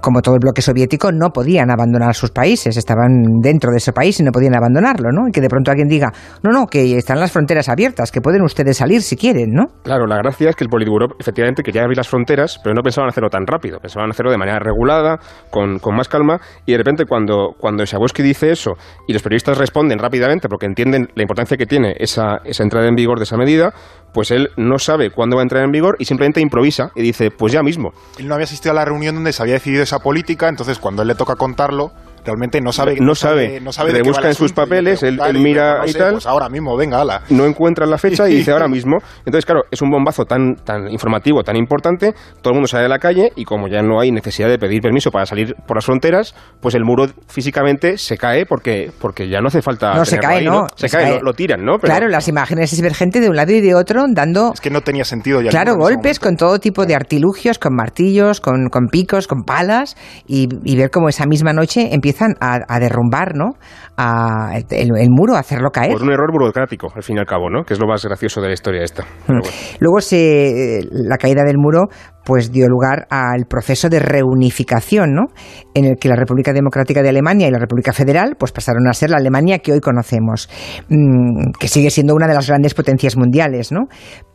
como 0.01 0.21
todo 0.21 0.35
el 0.35 0.41
bloque 0.41 0.63
soviético, 0.63 1.11
no 1.13 1.31
podían 1.31 1.71
abandonar 1.71 2.15
sus 2.15 2.31
países, 2.31 2.77
estaban 2.77 3.41
dentro 3.41 3.71
de 3.71 3.79
ese 3.79 3.93
país 3.93 4.19
y 4.21 4.23
no 4.23 4.31
podían 4.33 4.55
abandonarlo, 4.55 5.11
¿no? 5.13 5.29
Y 5.29 5.33
que 5.33 5.41
de 5.41 5.49
pronto 5.49 5.71
alguien 5.71 5.89
diga, 5.89 6.13
no, 6.43 6.51
no, 6.51 6.67
que 6.67 6.97
están 6.97 7.21
las 7.21 7.33
fronteras 7.33 7.69
abiertas, 7.69 8.11
que 8.11 8.21
pueden 8.21 8.43
ustedes 8.43 8.77
salir 8.77 9.03
si 9.03 9.17
quieren, 9.17 9.51
¿no? 9.53 9.67
Claro, 9.83 10.07
la 10.07 10.17
gracia 10.17 10.51
es 10.51 10.57
que 10.57 10.65
el 10.65 10.71
Politburo 10.71 11.09
efectivamente 11.19 11.63
quería 11.63 11.83
abrir 11.83 11.97
las 11.97 12.09
fronteras, 12.09 12.59
pero 12.63 12.75
no 12.75 12.83
pensaban 12.83 13.09
hacerlo 13.09 13.29
tan 13.29 13.47
rápido, 13.47 13.79
pensaban 13.79 14.11
hacerlo 14.11 14.31
de 14.31 14.39
manera 14.39 14.59
regulada, 14.59 15.19
con, 15.51 15.79
más 15.95 16.09
calma, 16.09 16.41
y 16.67 16.73
de 16.73 16.79
repente 16.79 17.05
cuando, 17.05 17.55
cuando 17.59 17.85
Schabowski 17.85 18.23
dice 18.23 18.51
eso 18.51 18.73
y 19.07 19.13
los 19.13 19.23
periodistas 19.23 19.59
responden 19.59 19.99
rápidamente 19.99 20.49
porque 20.49 20.67
entienden 20.67 21.09
la 21.15 21.23
importancia 21.23 21.57
que 21.57 21.67
tiene 21.67 21.95
esa, 21.99 22.39
esa 22.45 22.63
entrada 22.63 22.89
en 22.89 22.95
vigor 22.95 23.19
de 23.19 23.25
esa 23.25 23.37
medida, 23.37 23.73
pues 24.13 24.31
él 24.31 24.51
no 24.57 24.79
sabe 24.79 25.11
cuándo 25.11 25.37
va 25.37 25.43
a 25.43 25.45
entrar 25.45 25.65
en 25.65 25.73
vigor 25.73 25.97
y 25.99 26.05
simplemente 26.05 26.41
improvisa 26.41 26.91
y 26.95 27.03
dice, 27.03 27.31
pues 27.31 27.53
ya 27.53 27.63
mismo. 27.63 27.93
Él 28.19 28.29
no 28.29 28.35
había 28.35 28.45
asistido 28.45 28.73
a 28.73 28.75
la 28.75 28.85
reunión 28.85 29.15
donde 29.15 29.33
se 29.33 29.43
había 29.43 29.55
decidido 29.55 29.83
esa 29.83 30.01
política, 30.01 30.49
entonces 30.49 30.79
cuando 30.79 31.03
él 31.03 31.09
le 31.09 31.15
toca 31.15 31.37
contarlo, 31.37 31.93
realmente 32.25 32.61
no 32.61 32.73
sabe. 32.73 32.97
No 33.01 33.15
sabe. 33.15 33.61
No 33.61 33.73
sabe, 33.73 34.03
busca 34.03 34.29
en 34.29 34.35
sus 34.35 34.53
papeles, 34.53 35.03
él, 35.03 35.19
mira 35.35 35.83
y, 35.87 35.93
tal. 35.93 36.13
Pues 36.13 36.27
ahora 36.27 36.49
mismo, 36.49 36.77
venga, 36.77 37.01
ala. 37.01 37.23
No 37.31 37.45
encuentra 37.45 37.87
la 37.87 37.99
fecha 37.99 38.29
y 38.29 38.37
dice 38.37 38.53
ahora 38.53 38.69
mismo. 38.69 38.99
Entonces, 39.19 39.45
claro, 39.45 39.63
es 39.71 39.83
un 39.83 39.91
bombazo 39.91 40.25
tan, 40.25 40.57
tan 40.57 40.91
informativo, 40.91 41.43
tan 41.43 41.57
importante. 41.57 42.13
Todo 42.41 42.53
el 42.53 42.55
mundo 42.55 42.69
sale 42.69 42.85
de 42.85 42.89
la 42.89 42.99
calle 42.99 43.33
y 43.37 43.45
como 43.45 43.69
ya 43.69 43.83
no 43.83 44.01
hay 44.01 44.11
necesidad 44.13 44.49
de 44.49 44.59
pedir 44.59 44.81
permiso 44.81 45.11
para 45.11 45.27
salir 45.27 45.55
por 45.67 45.77
las 45.77 45.85
fronteras, 45.85 46.35
pues 46.61 46.75
el 46.75 46.85
muro 46.85 47.07
físicamente 47.29 47.99
se 47.99 48.17
cae 48.17 48.47
porque, 48.47 48.91
porque 49.01 49.29
ya 49.29 49.41
no 49.41 49.49
hace 49.49 49.63
falta. 49.63 49.95
No, 49.95 50.05
se 50.05 50.19
cae, 50.19 50.43
¿no? 50.43 50.67
Se, 50.75 50.89
cae, 50.89 51.21
Lo, 51.23 51.33
tiran, 51.33 51.65
¿no? 51.65 51.79
claro, 51.79 52.09
las 52.09 52.29
imágenes 52.29 52.73
es 52.73 52.81
ver 52.81 52.95
gente 52.95 53.21
de 53.21 53.29
un 53.29 53.37
lado 53.37 53.53
y 53.53 53.61
de 53.61 53.75
otro 53.75 54.05
dando. 54.09 54.53
Es 54.55 54.61
que 54.61 54.71
no 54.71 54.81
tenía 54.81 55.05
sentido 55.05 55.41
ya. 55.41 55.51
Claro, 55.51 55.77
golpes 55.77 56.19
con 56.19 56.37
todo 56.37 56.59
tipo 56.59 56.87
de 56.87 56.95
artilugios, 56.95 57.59
con 57.59 57.75
martillos, 57.75 58.41
con, 58.41 58.69
con 58.69 58.87
picos, 58.89 59.27
con 59.27 59.43
palas 59.43 59.97
y, 60.27 60.47
ver 60.77 60.91
cómo 60.91 61.09
esa 61.09 61.27
misma 61.27 61.53
noche 61.53 61.91
empiezan 62.11 62.35
a, 62.41 62.59
a 62.67 62.81
derrumbar, 62.81 63.37
¿no? 63.37 63.53
A 63.97 64.59
el, 64.71 65.11
muro, 65.11 65.37
hacerlo 65.37 65.71
caer. 65.71 65.93
Por 65.93 66.03
un 66.03 66.13
error 66.13 66.31
burocrático, 66.33 66.89
al 66.95 67.03
fin 67.03 67.17
y 67.17 67.21
al 67.21 67.27
cabo, 67.27 67.51
¿no? 67.51 67.65
Que 67.65 67.75
es 67.75 67.81
lo 67.81 67.87
más 67.87 68.05
gracioso 68.05 68.41
de 68.41 68.49
la 68.49 68.55
historia 68.55 68.83
esta. 68.83 69.05
Hmm. 69.27 69.41
Luego 69.79 70.01
se, 70.01 70.81
la 70.91 71.17
caída 71.19 71.45
del 71.45 71.57
muro 71.59 71.89
pues 72.25 72.53
dio 72.53 72.69
lugar 72.69 73.07
al 73.11 73.47
proceso 73.49 73.89
de 73.89 73.99
reunificación, 73.99 75.15
¿no? 75.15 75.27
En 75.75 75.85
el 75.85 75.97
que 75.99 76.09
la 76.09 76.17
República 76.17 76.53
Democrática 76.53 77.03
de 77.03 77.09
Alemania 77.09 77.49
y 77.49 77.51
la 77.51 77.59
República 77.59 77.93
Federal 77.93 78.37
pues 78.39 78.53
pasaron 78.53 78.87
a 78.89 78.93
ser 78.93 79.11
la 79.11 79.17
Alemania 79.17 79.59
que 79.59 79.73
hoy 79.73 79.81
conocemos, 79.81 80.49
mm, 80.89 81.53
que 81.59 81.69
sigue 81.69 81.91
siendo 81.91 82.15
una 82.15 82.29
de 82.29 82.35
las 82.35 82.47
grandes 82.47 82.75
potencias 82.75 83.17
mundiales, 83.17 83.73
¿no? 83.73 83.87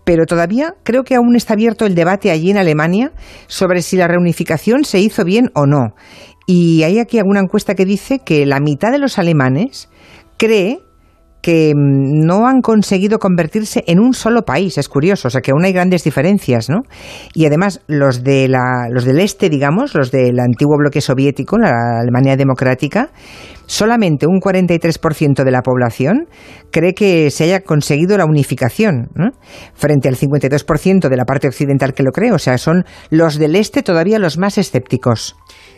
Pero 0.04 0.26
todavía 0.26 0.76
creo 0.84 1.04
que 1.04 1.16
aún 1.16 1.36
está 1.36 1.54
abierto 1.54 1.86
el 1.86 1.96
debate 1.96 2.32
allí 2.32 2.52
en 2.52 2.58
Alemania 2.58 3.12
sobre 3.48 3.82
si 3.82 3.98
la 3.98 4.08
reunificación 4.08 4.84
se 4.84 5.00
hizo 5.00 5.24
bien 5.24 5.50
o 5.56 5.66
no. 5.66 5.96
Y 6.46 6.84
hay 6.84 7.00
aquí 7.00 7.18
alguna 7.18 7.40
encuesta 7.40 7.76
que 7.76 7.86
dice 7.86 8.20
que 8.20 8.46
la 8.46 8.60
mitad 8.60 8.92
de 8.92 9.00
los 9.00 9.18
alemanes 9.18 9.90
cree 10.38 10.80
que 11.46 11.74
mm, 11.76 12.26
no 12.26 12.48
han 12.48 12.62
conseguido 12.62 13.20
convertirse 13.20 13.84
en 13.86 14.00
un 14.00 14.14
solo 14.14 14.46
país. 14.46 14.80
Es 14.80 14.90
curioso, 14.90 15.28
o 15.28 15.32
sea 15.32 15.42
que 15.42 15.52
aún 15.52 15.64
hay 15.64 15.74
grandes 15.74 16.04
diferencias, 16.04 16.72
¿no? 16.72 16.82
Y 17.36 17.46
además 17.46 17.82
los 17.86 18.24
de 18.24 18.48
la, 18.48 18.88
los 18.90 19.06
del 19.06 19.20
este, 19.20 19.48
digamos, 19.48 19.94
los 19.94 20.10
del 20.10 20.40
antiguo 20.40 20.76
bloque 20.76 21.02
soviético, 21.02 21.60
la 21.60 22.00
Alemania 22.02 22.36
democrática, 22.36 23.12
solamente 23.68 24.26
un 24.26 24.40
43% 24.40 25.44
de 25.44 25.52
la 25.52 25.62
población 25.62 26.28
cree 26.72 26.96
que 26.96 27.30
se 27.30 27.44
haya 27.44 27.60
conseguido 27.62 28.18
la 28.18 28.26
unificación, 28.26 29.10
¿no? 29.14 29.30
frente 29.76 30.10
al 30.10 30.16
52% 30.16 31.10
de 31.10 31.16
la 31.16 31.26
parte 31.26 31.48
occidental 31.48 31.94
que 31.94 32.02
lo 32.02 32.12
cree. 32.12 32.32
O 32.32 32.40
sea, 32.40 32.58
son 32.58 32.86
los 33.12 33.38
del 33.38 33.56
este 33.56 33.84
todavía 33.84 34.18
los 34.18 34.40
más 34.40 34.58
escépticos 34.58 35.36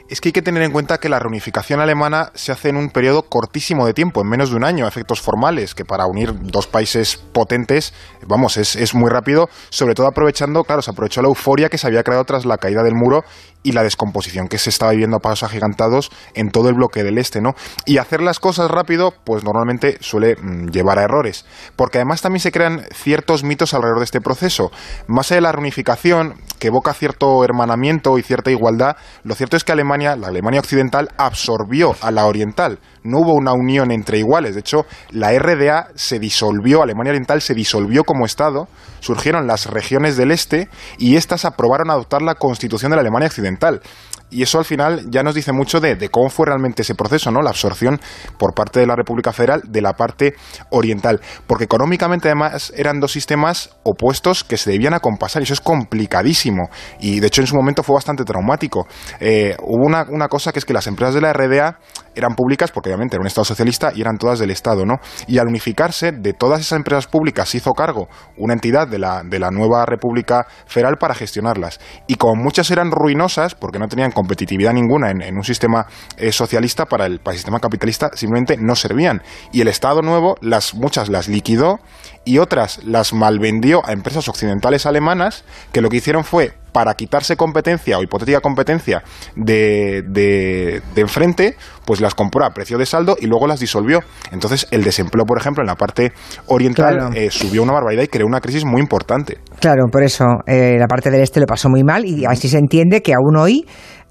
es 0.10 0.22
que 0.22 0.30
hay 0.30 0.34
que 0.34 0.42
tener 0.42 0.64
en 0.64 0.72
cuenta 0.72 1.00
que 1.00 1.10
la 1.10 1.20
reunificación 1.20 1.80
alemana 1.80 2.32
se 2.34 2.52
hace 2.52 2.70
en 2.70 2.78
un 2.78 2.90
periodo 2.90 3.24
cortísimo 3.24 3.86
de 3.86 3.94
tiempo, 3.94 4.22
en 4.22 4.30
menos 4.30 4.50
de 4.50 4.56
un 4.56 4.64
año, 4.64 4.86
a 4.86 4.88
efectos 4.88 5.22
formales, 5.22 5.76
que 5.76 5.86
para 5.86 6.06
unir 6.06 6.34
dos 6.34 6.68
países 6.68 7.18
potentes, 7.18 7.94
vamos, 8.26 8.58
es, 8.58 8.76
es 8.76 8.96
muy 8.96 9.10
rápido, 9.10 9.50
sobre 9.70 9.96
todo 9.96 10.08
aprovechando, 10.08 10.64
claro, 10.64 10.82
se 10.82 10.92
aprovechó 10.92 11.22
la 11.22 11.28
euforia 11.28 11.70
que 11.70 11.78
se 11.78 11.88
había 11.88 12.04
creado 12.04 12.24
tras 12.24 12.46
la 12.46 12.58
caída 12.58 12.84
del 12.84 12.96
muro 12.96 13.24
y 13.64 13.72
la 13.74 13.84
descomposición 13.84 14.48
que 14.48 14.58
se 14.58 14.70
estaba 14.70 14.92
viviendo 14.92 15.18
a 15.18 15.20
pasos 15.20 15.44
agigantados 15.44 16.12
en 16.36 16.52
todo 16.52 16.70
el 16.70 16.76
bloque 16.76 17.04
del 17.04 17.18
este, 17.18 17.42
¿no? 17.42 17.54
Y 17.86 17.98
hacer 17.98 18.22
las 18.22 18.40
cosas 18.40 18.72
rápido, 18.72 19.14
pues 19.24 19.44
normalmente 19.44 19.98
suele 20.00 20.36
mm, 20.36 20.70
llevar 20.70 21.00
a 21.00 21.04
errores, 21.04 21.46
porque 21.76 21.98
además 21.98 22.22
también 22.22 22.42
se 22.42 22.52
crean 22.52 22.84
ciertos 22.94 23.44
mitos 23.44 23.74
alrededor 23.74 24.00
de 24.00 24.06
este 24.06 24.22
proceso. 24.22 24.72
Más 25.08 25.32
allá 25.32 25.38
de 25.38 25.42
la 25.42 25.52
reunificación, 25.52 26.36
que 26.60 26.68
evoca 26.68 26.94
cierto 26.94 27.44
hermanamiento 27.44 28.18
y 28.18 28.24
cierta 28.24 28.52
igualdad, 28.52 28.96
lo 29.24 29.36
cierto 29.36 29.58
es 29.58 29.64
que 29.64 29.72
Alemania, 29.72 30.16
la 30.16 30.28
Alemania 30.28 30.60
occidental, 30.60 31.10
absorbió 31.18 31.96
a 32.02 32.12
la 32.12 32.26
oriental. 32.26 32.80
No 33.08 33.20
hubo 33.20 33.34
una 33.34 33.54
unión 33.54 33.92
entre 33.92 34.20
iguales. 34.20 34.54
De 34.54 34.60
hecho, 34.60 34.86
la 35.12 35.32
RDA 35.38 35.88
se 35.96 36.20
disolvió, 36.20 36.84
Alemania 36.84 37.12
Oriental 37.12 37.42
se 37.42 37.54
disolvió 37.54 38.04
como 38.04 38.26
Estado, 38.26 38.68
surgieron 39.00 39.48
las 39.48 39.68
regiones 39.68 40.18
del 40.18 40.32
este 40.32 40.70
y 40.98 41.16
éstas 41.16 41.46
aprobaron 41.46 41.90
adoptar 41.90 42.22
la 42.22 42.36
constitución 42.36 42.92
de 42.92 42.98
la 42.98 43.02
Alemania 43.02 43.28
Occidental 43.28 43.82
y 44.30 44.44
eso 44.44 44.60
al 44.60 44.66
final 44.66 45.10
ya 45.10 45.24
nos 45.24 45.36
dice 45.36 45.54
mucho 45.54 45.80
de, 45.80 46.10
cómo 46.10 46.30
fue 46.30 46.48
realmente 46.48 46.82
ese 46.82 46.96
proceso, 46.96 47.32
¿no? 47.32 47.42
La 47.42 47.52
absorción 47.52 48.00
por 48.38 48.54
parte 48.54 48.82
de 48.82 48.88
la 48.88 48.96
República 48.96 49.32
Federal 49.32 49.62
de 49.66 49.82
la 49.82 49.94
parte 49.94 50.36
oriental. 50.70 51.22
Porque 51.46 51.64
económicamente 51.64 52.28
además 52.28 52.74
eran 52.76 53.00
dos 53.00 53.14
sistemas 53.14 53.70
opuestos 53.84 54.44
que 54.44 54.58
se 54.58 54.72
debían 54.72 54.94
acompasar 54.94 55.42
y 55.42 55.44
eso 55.44 55.54
es 55.54 55.62
complicadísimo. 55.62 56.70
Y 57.00 57.22
de 57.22 57.28
hecho 57.28 57.42
en 57.42 57.48
su 57.48 57.56
momento 57.56 57.84
fue 57.84 57.96
bastante 57.96 58.26
traumático. 58.26 58.86
Eh, 59.22 59.56
hubo 59.62 59.86
una, 59.86 60.06
una 60.10 60.28
cosa 60.28 60.52
que 60.52 60.60
es 60.60 60.66
que 60.66 60.74
las 60.74 60.88
empresas 60.88 61.16
de 61.16 61.22
la 61.22 61.32
RDA 61.32 61.80
eran 62.18 62.36
públicas 62.36 62.72
porque 62.72 62.90
obviamente 62.90 63.16
era 63.16 63.22
un 63.22 63.28
Estado 63.28 63.46
socialista 63.46 63.92
y 63.96 64.02
eran 64.02 64.18
todas 64.18 64.40
del 64.40 64.52
Estado, 64.52 64.86
¿no? 64.86 64.96
Y 65.28 65.38
al 65.38 65.48
unificarse, 65.48 66.12
de 66.12 66.34
todas 66.34 66.62
esas 66.62 66.78
empresas 66.78 67.08
públicas 67.08 67.50
se 67.50 67.58
hizo 67.58 67.74
cargo 67.74 68.08
una 68.38 68.54
entidad 68.54 68.88
de 68.88 69.00
la, 69.00 69.24
de 69.24 69.40
la 69.40 69.52
nueva 69.52 69.86
República 69.86 70.48
Federal 70.66 70.98
para 70.98 71.14
gestionarlas. 71.14 71.80
Y 72.08 72.16
como 72.16 72.36
muchas 72.36 72.70
eran 72.72 72.92
ruinosas, 72.92 73.56
porque 73.56 73.80
no 73.80 73.88
tenían 73.88 74.12
competitividad 74.12 74.74
ninguna 74.74 75.12
en, 75.12 75.36
un 75.36 75.44
sistema 75.44 75.86
eh, 76.18 76.32
socialista, 76.32 76.86
para 76.86 77.06
el, 77.06 77.20
para 77.20 77.34
el 77.34 77.38
sistema 77.38 77.60
capitalista 77.60 78.10
simplemente 78.14 78.58
no 78.58 78.76
servían. 78.76 79.22
Y 79.52 79.62
el 79.62 79.68
Estado 79.68 80.02
nuevo, 80.02 80.36
las, 80.42 80.74
muchas 80.74 81.10
las 81.10 81.28
liquidó 81.28 81.80
y 82.26 82.40
otras 82.40 82.84
las 82.84 83.14
malvendió 83.14 83.86
a 83.86 83.94
empresas 83.94 84.28
occidentales 84.28 84.86
alemanas 84.86 85.46
que 85.72 85.82
lo 85.82 85.90
que 85.90 85.98
hicieron 85.98 86.24
fue 86.24 86.54
para 86.78 86.94
quitarse 86.94 87.36
competencia 87.36 87.98
o 87.98 88.04
hipotética 88.04 88.40
competencia 88.40 89.02
de, 89.36 90.04
de, 90.08 91.02
enfrente, 91.02 91.56
pues 91.88 92.02
las 92.02 92.14
compró 92.14 92.46
a 92.46 92.52
precio 92.52 92.78
de 92.78 92.86
saldo 92.86 93.18
y 93.20 93.26
luego 93.26 93.48
las 93.48 93.60
disolvió. 93.60 94.02
Entonces 94.32 94.68
el 94.70 94.84
desempleo, 94.84 95.26
por 95.26 95.40
ejemplo, 95.40 95.64
en 95.64 95.68
la 95.70 95.76
parte 95.76 96.12
oriental 96.46 97.16
eh, 97.16 97.32
subió 97.32 97.64
una 97.64 97.74
barbaridad 97.74 98.04
y 98.04 98.10
creó 98.10 98.28
una 98.28 98.42
crisis 98.42 98.64
muy 98.64 98.80
importante. 98.80 99.40
Claro, 99.60 99.86
por 99.92 100.04
eso 100.04 100.26
eh, 100.46 100.76
la 100.78 100.86
parte 100.86 101.10
del 101.10 101.22
este 101.22 101.40
lo 101.40 101.48
pasó 101.48 101.68
muy 101.68 101.82
mal 101.84 102.06
y 102.06 102.26
así 102.26 102.48
se 102.48 102.60
entiende 102.60 103.02
que 103.02 103.16
aún 103.16 103.38
hoy 103.38 103.66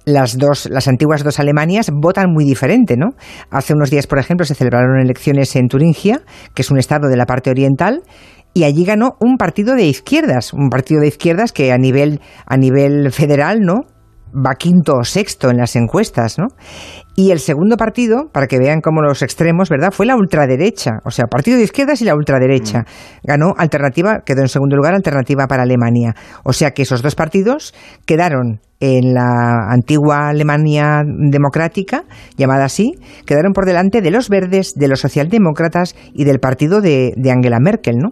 las 0.05 0.37
dos, 0.37 0.69
las 0.71 0.89
antiguas 0.89 1.23
dos 1.23 1.39
Alemanias 1.39 1.91
votan 1.93 2.33
muy 2.33 2.45
diferente, 2.45 2.97
¿no? 2.97 3.11
Hace 3.51 3.75
unos 3.75 3.91
días, 3.91 4.07
por 4.07 4.19
ejemplo, 4.19 4.45
se 4.47 4.55
celebraron 4.55 5.01
elecciones 5.01 5.55
en 5.55 5.67
Turingia, 5.69 6.21
que 6.55 6.63
es 6.63 6.71
un 6.71 6.79
estado 6.79 7.09
de 7.09 7.17
la 7.17 7.27
parte 7.27 7.51
oriental, 7.51 8.03
y 8.57 8.65
allí 8.65 8.87
ganó 8.87 9.19
un 9.21 9.37
partido 9.37 9.75
de 9.75 9.85
izquierdas, 9.85 10.55
un 10.55 10.71
partido 10.71 11.03
de 11.03 11.09
izquierdas 11.09 11.53
que 11.53 11.73
a 11.73 11.77
nivel, 11.77 12.23
a 12.47 12.57
nivel 12.57 13.13
federal, 13.13 13.61
¿no? 13.61 13.83
va 14.35 14.55
quinto 14.55 14.95
o 14.99 15.05
sexto 15.05 15.51
en 15.51 15.59
las 15.59 15.77
encuestas, 15.77 16.39
¿no? 16.39 16.47
Y 17.17 17.33
el 17.33 17.39
segundo 17.39 17.77
partido, 17.77 18.31
para 18.33 18.47
que 18.47 18.59
vean 18.59 18.81
cómo 18.81 19.03
los 19.03 19.23
extremos, 19.23 19.69
¿verdad? 19.69 19.91
Fue 19.93 20.07
la 20.07 20.17
ultraderecha, 20.17 20.93
o 21.05 21.11
sea, 21.11 21.27
partido 21.27 21.59
de 21.59 21.65
izquierdas 21.65 22.01
y 22.01 22.07
la 22.07 22.15
ultraderecha. 22.15 22.81
Mm. 22.81 22.85
Ganó 23.25 23.53
alternativa, 23.57 24.21
quedó 24.25 24.41
en 24.41 24.49
segundo 24.49 24.77
lugar 24.77 24.95
alternativa 24.95 25.47
para 25.47 25.63
Alemania. 25.63 26.15
O 26.43 26.53
sea 26.53 26.73
que 26.73 26.83
esos 26.83 27.03
dos 27.03 27.15
partidos 27.15 27.75
quedaron 28.07 28.61
en 28.81 29.15
la 29.15 29.71
antigua 29.71 30.29
Alemania 30.29 31.03
democrática, 31.05 32.05
llamada 32.37 32.65
así, 32.65 32.93
quedaron 33.25 33.53
por 33.53 33.67
delante 33.67 34.03
de 34.03 34.11
los 34.11 34.29
verdes, 34.29 34.75
de 34.75 34.89
los 34.89 35.01
socialdemócratas 35.01 35.97
y 36.13 36.25
del 36.25 36.39
partido 36.39 36.81
de, 36.81 37.15
Angela 37.31 37.59
Merkel, 37.61 37.97
¿no? 37.97 38.11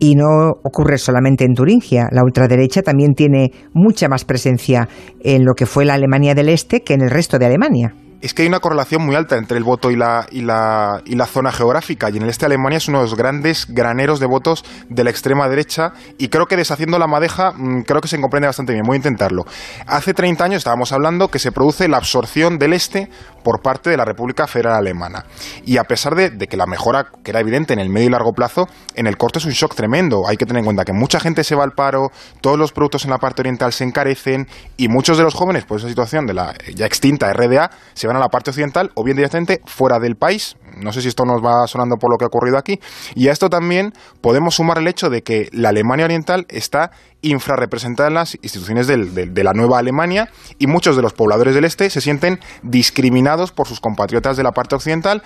Y 0.00 0.16
no 0.16 0.50
ocurre 0.62 0.98
solamente 0.98 1.44
en 1.44 1.54
Turingia, 1.54 2.08
la 2.10 2.22
ultraderecha 2.24 2.82
también 2.82 3.14
tiene 3.14 3.52
mucha 3.72 4.08
más 4.08 4.24
presencia 4.24 4.88
en 5.20 5.44
lo 5.44 5.54
que 5.54 5.66
fue 5.66 5.84
la 5.84 5.94
Alemania 5.94 6.34
del 6.34 6.48
Este 6.48 6.80
que 6.80 6.94
en 6.94 7.02
el 7.02 7.10
resto 7.10 7.38
de 7.38 7.46
Alemania 7.46 7.94
es 8.20 8.34
que 8.34 8.42
hay 8.42 8.48
una 8.48 8.60
correlación 8.60 9.04
muy 9.04 9.14
alta 9.14 9.36
entre 9.36 9.58
el 9.58 9.64
voto 9.64 9.90
y 9.90 9.96
la, 9.96 10.26
y 10.30 10.42
la, 10.42 11.02
y 11.04 11.14
la 11.14 11.26
zona 11.26 11.52
geográfica. 11.52 12.10
Y 12.10 12.16
en 12.16 12.22
el 12.22 12.30
este 12.30 12.44
de 12.44 12.54
Alemania 12.54 12.78
es 12.78 12.88
uno 12.88 12.98
de 12.98 13.04
los 13.04 13.16
grandes 13.16 13.66
graneros 13.68 14.20
de 14.20 14.26
votos 14.26 14.64
de 14.88 15.04
la 15.04 15.10
extrema 15.10 15.48
derecha. 15.48 15.92
Y 16.18 16.28
creo 16.28 16.46
que 16.46 16.56
deshaciendo 16.56 16.98
la 16.98 17.06
madeja, 17.06 17.52
mm, 17.52 17.82
creo 17.82 18.00
que 18.00 18.08
se 18.08 18.20
comprende 18.20 18.46
bastante 18.46 18.72
bien. 18.72 18.84
Voy 18.84 18.94
a 18.94 18.96
intentarlo. 18.96 19.44
Hace 19.86 20.14
30 20.14 20.44
años 20.44 20.58
estábamos 20.58 20.92
hablando 20.92 21.28
que 21.28 21.38
se 21.38 21.52
produce 21.52 21.88
la 21.88 21.98
absorción 21.98 22.58
del 22.58 22.72
este 22.72 23.10
por 23.44 23.62
parte 23.62 23.90
de 23.90 23.96
la 23.96 24.04
República 24.04 24.48
Federal 24.48 24.74
Alemana. 24.74 25.24
Y 25.64 25.76
a 25.76 25.84
pesar 25.84 26.16
de, 26.16 26.36
que 26.48 26.56
la 26.56 26.66
mejora, 26.66 27.06
que 27.22 27.30
era 27.30 27.38
evidente 27.38 27.72
en 27.74 27.78
el 27.78 27.90
medio 27.90 28.08
y 28.08 28.10
largo 28.10 28.32
plazo, 28.32 28.66
en 28.96 29.06
el 29.06 29.16
corto 29.16 29.38
es 29.38 29.44
un 29.44 29.52
shock 29.52 29.76
tremendo. 29.76 30.26
Hay 30.26 30.36
que 30.36 30.46
tener 30.46 30.60
en 30.60 30.64
cuenta 30.64 30.84
que 30.84 30.92
mucha 30.92 31.20
gente 31.20 31.44
se 31.44 31.54
va 31.54 31.62
al 31.62 31.72
paro, 31.72 32.10
todos 32.40 32.58
los 32.58 32.72
productos 32.72 33.04
en 33.04 33.10
la 33.10 33.18
parte 33.18 33.42
oriental 33.42 33.72
se 33.72 33.84
encarecen 33.84 34.48
y 34.76 34.88
muchos 34.88 35.18
de 35.18 35.22
los 35.22 35.34
jóvenes, 35.34 35.64
por 35.64 35.78
esa 35.78 35.88
situación 35.88 36.26
de 36.26 36.34
la 36.34 36.54
ya 36.74 36.86
extinta 36.86 37.32
RDA, 37.32 37.70
se 37.92 38.06
van 38.06 38.16
a 38.16 38.20
la 38.20 38.28
parte 38.28 38.50
occidental 38.50 38.90
o 38.94 39.04
bien 39.04 39.16
directamente 39.16 39.60
fuera 39.66 40.00
del 40.00 40.16
país. 40.16 40.56
No 40.76 40.92
sé 40.92 41.02
si 41.02 41.08
esto 41.08 41.24
nos 41.24 41.40
va 41.40 41.66
sonando 41.66 41.96
por 41.96 42.10
lo 42.10 42.16
que 42.18 42.24
ha 42.24 42.28
ocurrido 42.28 42.58
aquí. 42.58 42.80
Y 43.14 43.28
a 43.28 43.32
esto 43.32 43.48
también 43.48 43.92
podemos 44.20 44.56
sumar 44.56 44.78
el 44.78 44.88
hecho 44.88 45.08
de 45.08 45.22
que 45.22 45.48
la 45.52 45.68
Alemania 45.68 46.06
Oriental 46.06 46.46
está 46.48 46.90
infrarrepresentada 47.22 48.08
en 48.08 48.14
las 48.14 48.34
instituciones 48.42 48.86
de 48.86 49.44
la 49.44 49.52
nueva 49.54 49.78
Alemania 49.78 50.28
y 50.58 50.66
muchos 50.66 50.96
de 50.96 51.02
los 51.02 51.14
pobladores 51.14 51.54
del 51.54 51.64
este 51.64 51.88
se 51.88 52.00
sienten 52.00 52.38
discriminados 52.62 53.33
por 53.52 53.66
sus 53.66 53.80
compatriotas 53.80 54.36
de 54.36 54.42
la 54.42 54.52
parte 54.52 54.74
occidental 54.74 55.22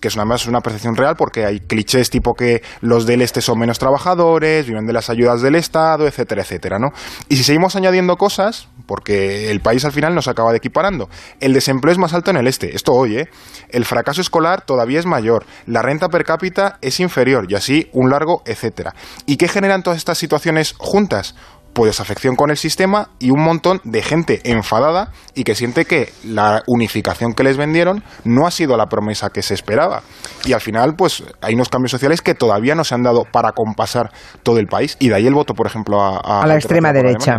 que 0.00 0.08
es 0.08 0.16
una, 0.16 0.24
una 0.24 0.60
percepción 0.60 0.96
real 0.96 1.14
porque 1.16 1.44
hay 1.44 1.60
clichés 1.60 2.10
tipo 2.10 2.34
que 2.34 2.62
los 2.80 3.06
del 3.06 3.22
este 3.22 3.40
son 3.40 3.58
menos 3.58 3.78
trabajadores, 3.78 4.66
viven 4.66 4.86
de 4.86 4.92
las 4.92 5.10
ayudas 5.10 5.42
del 5.42 5.54
Estado, 5.54 6.06
etcétera, 6.06 6.42
etcétera, 6.42 6.78
¿no? 6.78 6.88
Y 7.28 7.36
si 7.36 7.44
seguimos 7.44 7.76
añadiendo 7.76 8.16
cosas, 8.16 8.68
porque 8.86 9.50
el 9.50 9.60
país 9.60 9.84
al 9.84 9.92
final 9.92 10.14
nos 10.14 10.26
acaba 10.26 10.52
de 10.52 10.58
equiparando, 10.58 11.08
el 11.40 11.52
desempleo 11.52 11.92
es 11.92 11.98
más 11.98 12.14
alto 12.14 12.30
en 12.30 12.38
el 12.38 12.46
este, 12.46 12.74
esto 12.74 12.92
hoy, 12.92 13.18
¿eh? 13.18 13.28
El 13.68 13.84
fracaso 13.84 14.20
escolar 14.20 14.62
todavía 14.62 14.98
es 14.98 15.06
mayor, 15.06 15.44
la 15.66 15.82
renta 15.82 16.08
per 16.08 16.24
cápita 16.24 16.78
es 16.80 16.98
inferior 17.00 17.46
y 17.48 17.54
así 17.54 17.88
un 17.92 18.10
largo 18.10 18.42
etcétera. 18.46 18.94
¿Y 19.26 19.36
qué 19.36 19.48
generan 19.48 19.82
todas 19.82 19.98
estas 19.98 20.18
situaciones 20.18 20.74
juntas? 20.78 21.34
Pues 21.72 21.90
desafección 21.90 22.36
con 22.36 22.50
el 22.50 22.56
sistema 22.56 23.10
y 23.18 23.30
un 23.30 23.42
montón 23.42 23.80
de 23.84 24.02
gente 24.02 24.40
enfadada 24.44 25.12
y 25.34 25.44
que 25.44 25.54
siente 25.54 25.84
que 25.84 26.12
la 26.24 26.62
unificación 26.66 27.32
que 27.34 27.44
les 27.44 27.56
vendieron 27.56 28.02
no 28.24 28.46
ha 28.46 28.50
sido 28.50 28.76
la 28.76 28.86
promesa 28.86 29.30
que 29.30 29.42
se 29.42 29.54
esperaba. 29.54 30.02
Y 30.44 30.52
al 30.52 30.60
final, 30.60 30.94
pues 30.96 31.22
hay 31.40 31.54
unos 31.54 31.68
cambios 31.68 31.90
sociales 31.90 32.22
que 32.22 32.34
todavía 32.34 32.74
no 32.74 32.84
se 32.84 32.94
han 32.94 33.02
dado 33.02 33.24
para 33.30 33.52
compasar 33.52 34.10
todo 34.42 34.58
el 34.58 34.66
país. 34.66 34.96
Y 34.98 35.08
de 35.08 35.14
ahí 35.14 35.26
el 35.26 35.34
voto, 35.34 35.54
por 35.54 35.66
ejemplo, 35.66 36.00
a, 36.00 36.42
a, 36.42 36.46
la 36.46 36.56
extrema 36.56 36.92
derecha. 36.92 37.36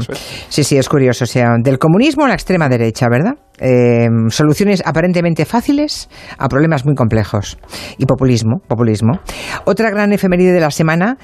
Sí, 0.50 0.63
sí, 0.63 0.77
es 0.77 0.88
curioso. 0.88 1.23
O 1.23 1.27
sea, 1.27 1.55
del 1.61 1.79
comunismo 1.79 2.25
a 2.25 2.29
la 2.29 2.33
extrema 2.33 2.69
derecha, 2.69 3.07
¿verdad? 3.09 3.33
Eh, 3.63 4.07
soluciones 4.29 4.81
aparentemente 4.85 5.45
fáciles 5.45 6.09
a 6.38 6.47
problemas 6.47 6.83
muy 6.83 6.95
complejos. 6.95 7.59
Y 7.97 8.05
populismo, 8.05 8.59
populismo. 8.67 9.19
Otra 9.65 9.91
gran 9.91 10.11
efeméride 10.13 10.51
de 10.51 10.59
la 10.59 10.71
semana 10.71 11.17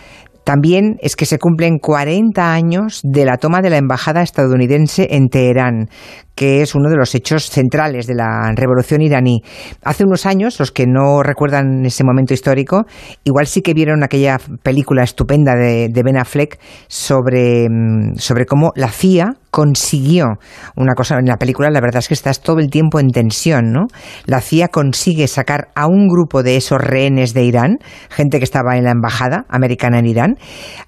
también 0.47 0.95
es 1.01 1.17
que 1.17 1.25
se 1.25 1.39
cumplen 1.39 1.77
40 1.77 2.53
años 2.53 3.01
de 3.03 3.25
la 3.25 3.35
toma 3.35 3.61
de 3.61 3.69
la 3.69 3.75
embajada 3.75 4.21
estadounidense 4.21 5.09
en 5.11 5.27
Teherán, 5.27 5.89
que 6.35 6.61
es 6.61 6.73
uno 6.73 6.89
de 6.89 6.95
los 6.95 7.13
hechos 7.15 7.49
centrales 7.49 8.07
de 8.07 8.15
la 8.15 8.53
revolución 8.55 9.01
iraní. 9.01 9.41
Hace 9.83 10.05
unos 10.05 10.25
años, 10.25 10.57
los 10.57 10.71
que 10.71 10.85
no 10.87 11.21
recuerdan 11.21 11.85
ese 11.85 12.05
momento 12.05 12.33
histórico, 12.33 12.85
igual 13.25 13.45
sí 13.45 13.61
que 13.61 13.73
vieron 13.73 14.05
aquella 14.05 14.37
película 14.63 15.03
estupenda 15.03 15.53
de, 15.53 15.91
Ben 16.01 16.17
Affleck 16.17 16.57
sobre, 16.87 17.67
mm, 17.69 18.15
sobre 18.15 18.45
cómo 18.45 18.71
la 18.77 18.87
CIA 18.87 19.33
consiguió 19.57 20.37
una 20.75 20.93
cosa 20.93 21.17
en 21.17 21.25
la 21.25 21.37
película 21.37 21.71
la 21.71 21.81
verdad 21.81 21.97
es 21.97 22.07
que 22.07 22.13
estás 22.13 22.41
todo 22.41 22.59
el 22.59 22.69
tiempo 22.69 22.99
en 22.99 23.07
tensión 23.07 23.71
no 23.71 23.87
la 24.27 24.39
CIA 24.39 24.67
consigue 24.67 25.27
sacar 25.27 25.69
a 25.73 25.87
un 25.87 26.07
grupo 26.07 26.43
de 26.43 26.57
esos 26.57 26.79
rehenes 26.79 27.33
de 27.33 27.41
Irán 27.43 27.79
gente 28.11 28.37
que 28.37 28.43
estaba 28.43 28.77
en 28.77 28.83
la 28.83 28.91
embajada 28.91 29.45
americana 29.49 29.97
en 29.97 30.05
Irán 30.05 30.35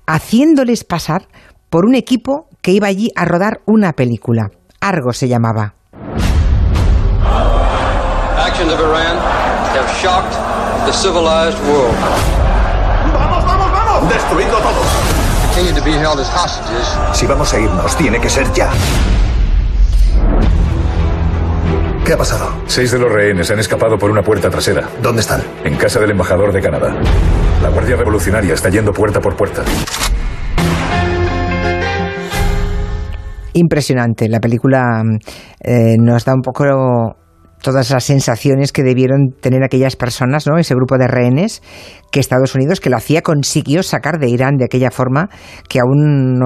haciéndoles 0.05 0.83
pasar 0.83 1.23
por 1.71 1.87
un 1.87 1.95
equipo 1.95 2.45
que 2.61 2.69
iba 2.69 2.85
allí 2.85 3.09
a 3.15 3.25
rodar 3.25 3.61
una 3.65 3.93
película 3.93 4.51
Argo 4.81 5.13
se 5.13 5.27
llamaba. 5.27 5.73
Actions 8.37 8.71
of 8.71 8.79
Iran 8.79 9.17
have 9.73 9.89
shocked 9.99 10.35
the 10.85 10.93
civilized 10.93 11.57
world. 11.67 11.95
¡Vamos, 13.13 13.43
vamos, 13.45 13.71
vamos! 13.71 14.09
¡Destruidlo 14.13 14.59
todo! 14.59 15.18
Continue 15.49 15.73
to 15.73 15.83
be 15.83 15.91
held 15.91 16.19
as 16.19 16.29
hostages. 16.29 17.17
Si 17.17 17.25
vamos 17.25 17.53
a 17.53 17.59
irnos, 17.59 17.95
tiene 17.97 18.19
que 18.19 18.29
ser 18.29 18.51
ya. 18.53 18.69
¿Qué 22.05 22.13
ha 22.13 22.17
pasado? 22.17 22.51
Seis 22.67 22.91
de 22.91 22.99
los 22.99 23.11
rehenes 23.11 23.49
han 23.51 23.59
escapado 23.59 23.97
por 23.97 24.11
una 24.11 24.21
puerta 24.21 24.49
trasera. 24.49 24.87
¿Dónde 25.01 25.21
están? 25.21 25.41
En 25.63 25.75
casa 25.75 25.99
del 25.99 26.11
embajador 26.11 26.53
de 26.53 26.61
Canadá. 26.61 26.95
La 27.61 27.69
Guardia 27.69 27.95
Revolucionaria 27.95 28.53
está 28.53 28.69
yendo 28.69 28.93
puerta 28.93 29.19
por 29.19 29.35
puerta. 29.35 29.63
impresionante. 33.53 34.29
La 34.29 34.39
película 34.39 35.03
eh, 35.59 35.95
nos 35.99 36.25
da 36.25 36.33
un 36.33 36.41
poco 36.41 36.63
todas 37.61 37.91
las 37.91 38.03
sensaciones 38.03 38.71
que 38.71 38.83
debieron 38.83 39.31
tener 39.39 39.63
aquellas 39.63 39.95
personas, 39.95 40.47
¿no? 40.47 40.57
Ese 40.57 40.75
grupo 40.75 40.97
de 40.97 41.07
rehenes 41.07 41.61
que 42.11 42.19
Estados 42.19 42.55
Unidos, 42.55 42.79
que 42.79 42.89
la 42.89 42.99
CIA 42.99 43.21
consiguió 43.21 43.83
sacar 43.83 44.19
de 44.19 44.29
Irán 44.29 44.57
de 44.57 44.65
aquella 44.65 44.91
forma 44.91 45.29
que 45.67 45.79
aún, 45.79 46.39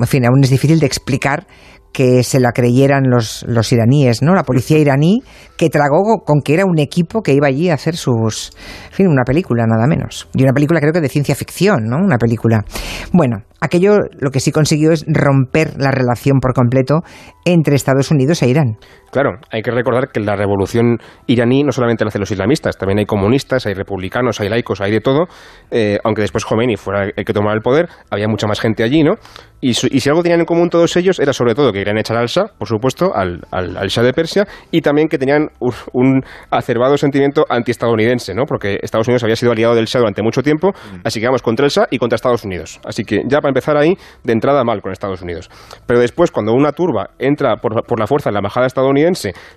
en 0.00 0.06
fin, 0.06 0.24
aún 0.26 0.42
es 0.42 0.50
difícil 0.50 0.80
de 0.80 0.86
explicar 0.86 1.46
que 1.92 2.22
se 2.22 2.38
la 2.38 2.52
creyeran 2.52 3.04
los, 3.08 3.44
los 3.48 3.72
iraníes, 3.72 4.22
¿no? 4.22 4.34
La 4.34 4.44
policía 4.44 4.78
iraní 4.78 5.22
que 5.56 5.68
tragó 5.70 6.22
con 6.24 6.42
que 6.42 6.54
era 6.54 6.64
un 6.64 6.78
equipo 6.78 7.22
que 7.22 7.32
iba 7.32 7.48
allí 7.48 7.70
a 7.70 7.74
hacer 7.74 7.96
sus, 7.96 8.52
en 8.90 8.92
fin, 8.92 9.06
una 9.08 9.24
película 9.24 9.66
nada 9.66 9.86
menos. 9.86 10.28
Y 10.34 10.42
una 10.42 10.52
película 10.52 10.80
creo 10.80 10.92
que 10.92 11.00
de 11.00 11.08
ciencia 11.08 11.34
ficción, 11.34 11.84
¿no? 11.86 11.96
Una 11.96 12.18
película. 12.18 12.64
Bueno, 13.12 13.38
aquello 13.60 13.98
lo 14.20 14.30
que 14.30 14.40
sí 14.40 14.52
consiguió 14.52 14.92
es 14.92 15.04
romper 15.08 15.80
la 15.80 15.90
relación 15.90 16.38
por 16.40 16.54
completo 16.54 17.00
entre 17.44 17.74
Estados 17.74 18.10
Unidos 18.10 18.42
e 18.42 18.48
Irán. 18.48 18.76
Claro, 19.10 19.38
hay 19.50 19.62
que 19.62 19.70
recordar 19.70 20.08
que 20.08 20.20
la 20.20 20.36
revolución 20.36 20.98
iraní 21.26 21.62
no 21.64 21.72
solamente 21.72 22.04
la 22.04 22.08
hacen 22.08 22.20
los 22.20 22.30
islamistas, 22.30 22.76
también 22.76 22.98
hay 22.98 23.06
comunistas, 23.06 23.66
hay 23.66 23.74
republicanos, 23.74 24.40
hay 24.40 24.48
laicos, 24.48 24.80
hay 24.80 24.92
de 24.92 25.00
todo, 25.00 25.26
eh, 25.70 25.98
aunque 26.04 26.22
después 26.22 26.44
Khomeini 26.44 26.76
fuera 26.76 27.04
el 27.14 27.24
que 27.24 27.32
tomara 27.32 27.54
el 27.54 27.62
poder, 27.62 27.88
había 28.10 28.28
mucha 28.28 28.46
más 28.46 28.60
gente 28.60 28.82
allí, 28.82 29.02
¿no? 29.02 29.14
Y, 29.60 29.74
si 29.74 30.08
algo 30.08 30.22
tenían 30.22 30.40
en 30.40 30.46
común 30.46 30.70
todos 30.70 30.96
ellos 30.96 31.18
era 31.18 31.32
sobre 31.32 31.54
todo 31.54 31.72
que 31.72 31.80
querían 31.80 31.98
echar 31.98 32.16
al 32.16 32.28
Shah, 32.28 32.46
por 32.58 32.68
supuesto, 32.68 33.12
al, 33.14 33.40
al, 33.50 33.88
Shah 33.88 34.02
de 34.02 34.12
Persia, 34.12 34.46
y 34.70 34.82
también 34.82 35.08
que 35.08 35.18
tenían 35.18 35.48
un, 35.58 36.22
acervado 36.50 36.96
sentimiento 36.96 37.44
antiestadounidense, 37.48 38.34
¿no? 38.34 38.44
Porque 38.44 38.78
Estados 38.82 39.08
Unidos 39.08 39.24
había 39.24 39.34
sido 39.34 39.50
aliado 39.50 39.74
del 39.74 39.86
Shah 39.86 39.98
durante 39.98 40.22
mucho 40.22 40.42
tiempo, 40.42 40.68
mm. 40.68 41.00
así 41.04 41.18
que 41.18 41.26
vamos 41.26 41.42
contra 41.42 41.66
el 41.66 41.72
Shah 41.72 41.88
y 41.90 41.98
contra 41.98 42.14
Estados 42.14 42.44
Unidos. 42.44 42.80
Así 42.84 43.02
que 43.02 43.22
ya 43.26 43.40
para 43.40 43.50
empezar 43.50 43.76
ahí, 43.76 43.96
de 44.22 44.32
entrada 44.32 44.62
mal 44.62 44.80
con 44.80 44.92
Estados 44.92 45.22
Unidos. 45.22 45.50
Pero 45.86 45.98
después, 45.98 46.30
cuando 46.30 46.52
una 46.52 46.70
turba 46.70 47.10
entra 47.18 47.56
por, 47.56 47.84
por 47.84 47.98
la 47.98 48.06
fuerza 48.06 48.30
en 48.30 48.34
la 48.34 48.38
embajada 48.40 48.66
estadounidense, 48.66 48.97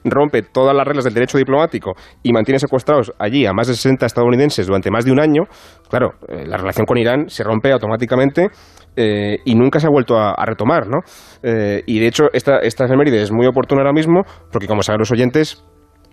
rompe 0.03 0.41
todas 0.41 0.75
las 0.75 0.85
reglas 0.85 1.05
del 1.05 1.13
derecho 1.13 1.37
diplomático 1.37 1.93
y 2.23 2.31
mantiene 2.33 2.59
secuestrados 2.59 3.13
allí 3.19 3.45
a 3.45 3.53
más 3.53 3.67
de 3.67 3.73
60 3.73 4.05
estadounidenses 4.05 4.67
durante 4.67 4.91
más 4.91 5.05
de 5.05 5.11
un 5.11 5.19
año, 5.19 5.43
claro, 5.89 6.13
eh, 6.27 6.45
la 6.45 6.57
relación 6.57 6.85
con 6.85 6.97
Irán 6.97 7.29
se 7.29 7.43
rompe 7.43 7.71
automáticamente 7.71 8.47
eh, 8.95 9.37
y 9.45 9.55
nunca 9.55 9.79
se 9.79 9.87
ha 9.87 9.89
vuelto 9.89 10.17
a, 10.17 10.35
retomar, 10.45 10.87
¿no? 10.87 10.99
Eh, 11.43 11.81
y 11.85 11.99
de 11.99 12.07
hecho, 12.07 12.25
esta, 12.33 12.59
esta 12.59 12.85
efeméride 12.85 13.21
es 13.21 13.31
muy 13.31 13.47
oportuna 13.47 13.81
ahora 13.81 13.93
mismo, 13.93 14.23
porque 14.51 14.67
como 14.67 14.83
saben 14.83 14.99
los 14.99 15.11
oyentes, 15.11 15.63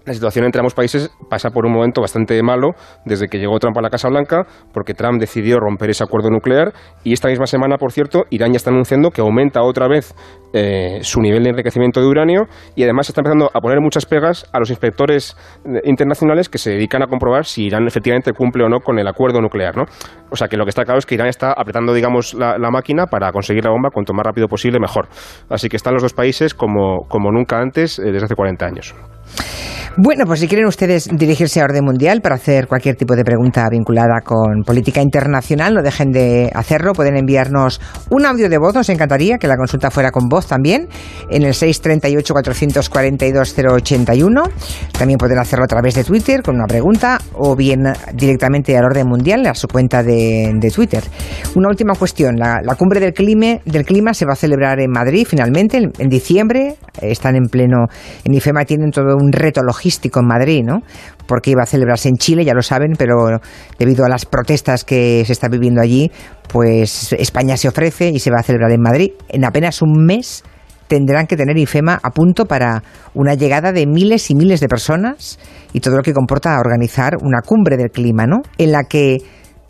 la 0.08 0.14
situación 0.14 0.44
entre 0.44 0.60
ambos 0.60 0.74
países 0.74 1.10
pasa 1.28 1.50
por 1.50 1.66
un 1.66 1.72
momento 1.72 2.00
bastante 2.00 2.42
malo 2.42 2.70
desde 3.04 3.28
que 3.28 3.38
llegó 3.38 3.58
Trump 3.58 3.76
a 3.78 3.82
la 3.82 3.90
Casa 3.90 4.08
Blanca, 4.08 4.46
porque 4.72 4.94
Trump 4.94 5.20
decidió 5.20 5.60
romper 5.60 5.90
ese 5.90 6.02
acuerdo 6.02 6.30
nuclear 6.30 6.72
y 7.04 7.12
esta 7.12 7.28
misma 7.28 7.46
semana, 7.46 7.76
por 7.76 7.92
cierto, 7.92 8.24
Irán 8.30 8.52
ya 8.52 8.56
está 8.56 8.70
anunciando 8.70 9.10
que 9.10 9.20
aumenta 9.20 9.62
otra 9.62 9.86
vez 9.86 10.14
eh, 10.54 10.98
su 11.02 11.20
nivel 11.20 11.44
de 11.44 11.50
enriquecimiento 11.50 12.00
de 12.00 12.06
uranio 12.06 12.44
y 12.74 12.82
además 12.82 13.08
está 13.08 13.20
empezando 13.20 13.50
a 13.52 13.60
poner 13.60 13.80
muchas 13.80 14.06
pegas 14.06 14.46
a 14.52 14.58
los 14.58 14.70
inspectores 14.70 15.36
eh, 15.64 15.80
internacionales 15.84 16.48
que 16.48 16.58
se 16.58 16.70
dedican 16.70 17.02
a 17.02 17.06
comprobar 17.06 17.44
si 17.44 17.66
Irán 17.66 17.86
efectivamente 17.86 18.32
cumple 18.32 18.64
o 18.64 18.68
no 18.68 18.80
con 18.80 18.98
el 18.98 19.06
acuerdo 19.06 19.40
nuclear, 19.40 19.76
¿no? 19.76 19.84
O 20.30 20.36
sea 20.36 20.48
que 20.48 20.56
lo 20.56 20.64
que 20.64 20.70
está 20.70 20.84
claro 20.84 20.98
es 20.98 21.06
que 21.06 21.14
Irán 21.14 21.28
está 21.28 21.52
apretando, 21.52 21.92
digamos, 21.92 22.34
la, 22.34 22.56
máquina 22.70 23.06
para 23.06 23.32
conseguir 23.32 23.64
la 23.64 23.70
bomba 23.70 23.90
cuanto 23.90 24.12
más 24.12 24.24
rápido 24.26 24.46
posible 24.46 24.78
mejor. 24.78 25.08
Así 25.48 25.68
que 25.68 25.76
están 25.76 25.94
los 25.94 26.02
dos 26.02 26.12
países 26.12 26.54
como, 26.54 27.06
como 27.08 27.30
nunca 27.30 27.58
antes 27.58 27.98
eh, 27.98 28.12
desde 28.12 28.26
hace 28.26 28.34
40 28.34 28.66
años. 28.66 28.94
Bueno, 30.00 30.26
pues 30.26 30.38
si 30.38 30.46
quieren 30.46 30.68
ustedes 30.68 31.08
dirigirse 31.12 31.60
a 31.60 31.64
Orden 31.64 31.84
Mundial 31.84 32.20
para 32.20 32.36
hacer 32.36 32.68
cualquier 32.68 32.94
tipo 32.94 33.16
de 33.16 33.24
pregunta 33.24 33.68
vinculada 33.68 34.20
con 34.24 34.62
política 34.64 35.02
internacional, 35.02 35.74
no 35.74 35.82
dejen 35.82 36.12
de 36.12 36.52
hacerlo. 36.54 36.92
Pueden 36.92 37.16
enviarnos 37.16 37.80
un 38.08 38.24
audio 38.24 38.48
de 38.48 38.58
voz, 38.58 38.76
nos 38.76 38.88
encantaría 38.90 39.38
que 39.38 39.48
la 39.48 39.56
consulta 39.56 39.90
fuera 39.90 40.12
con 40.12 40.28
voz 40.28 40.46
también, 40.46 40.86
en 41.30 41.42
el 41.42 41.52
638-442-081. 41.52 44.48
También 44.96 45.18
pueden 45.18 45.40
hacerlo 45.40 45.64
a 45.64 45.68
través 45.68 45.96
de 45.96 46.04
Twitter 46.04 46.44
con 46.44 46.54
una 46.54 46.68
pregunta 46.68 47.18
o 47.34 47.56
bien 47.56 47.92
directamente 48.14 48.78
al 48.78 48.84
Orden 48.84 49.08
Mundial, 49.08 49.44
a 49.46 49.54
su 49.54 49.66
cuenta 49.66 50.04
de, 50.04 50.70
Twitter. 50.72 51.02
Una 51.56 51.70
última 51.70 51.94
cuestión. 51.94 52.36
La, 52.36 52.62
cumbre 52.78 53.00
del 53.00 53.14
clima, 53.14 53.58
del 53.64 53.84
clima 53.84 54.14
se 54.14 54.26
va 54.26 54.34
a 54.34 54.36
celebrar 54.36 54.78
en 54.78 54.92
Madrid 54.92 55.26
finalmente, 55.28 55.78
en, 55.78 56.08
diciembre. 56.08 56.76
Están 57.02 57.34
en 57.34 57.48
pleno, 57.48 57.88
en 58.24 58.32
IFEMA 58.32 58.64
tienen 58.64 58.92
todo 58.92 59.16
un 59.18 59.32
reto 59.32 59.62
logístico 59.62 60.20
en 60.20 60.26
Madrid, 60.26 60.62
¿no? 60.64 60.82
Porque 61.26 61.50
iba 61.50 61.62
a 61.62 61.66
celebrarse 61.66 62.08
en 62.08 62.16
Chile, 62.16 62.44
ya 62.44 62.54
lo 62.54 62.62
saben, 62.62 62.92
pero 62.96 63.40
debido 63.78 64.04
a 64.04 64.08
las 64.08 64.24
protestas 64.24 64.84
que 64.84 65.22
se 65.26 65.32
están 65.32 65.50
viviendo 65.50 65.80
allí, 65.80 66.10
pues 66.48 67.12
España 67.12 67.56
se 67.56 67.68
ofrece 67.68 68.08
y 68.08 68.18
se 68.18 68.30
va 68.30 68.40
a 68.40 68.42
celebrar 68.42 68.70
en 68.72 68.80
Madrid. 68.80 69.10
En 69.28 69.44
apenas 69.44 69.82
un 69.82 70.04
mes 70.04 70.44
tendrán 70.88 71.26
que 71.26 71.36
tener 71.36 71.56
IFEMA 71.56 72.00
a 72.02 72.10
punto 72.10 72.46
para 72.46 72.82
una 73.14 73.34
llegada 73.34 73.72
de 73.72 73.86
miles 73.86 74.30
y 74.30 74.34
miles 74.34 74.60
de 74.60 74.68
personas 74.68 75.38
y 75.72 75.80
todo 75.80 75.96
lo 75.96 76.02
que 76.02 76.14
comporta 76.14 76.58
organizar 76.58 77.16
una 77.20 77.42
cumbre 77.42 77.76
del 77.76 77.90
clima, 77.90 78.26
¿no? 78.26 78.38
En 78.56 78.72
la 78.72 78.84
que 78.84 79.18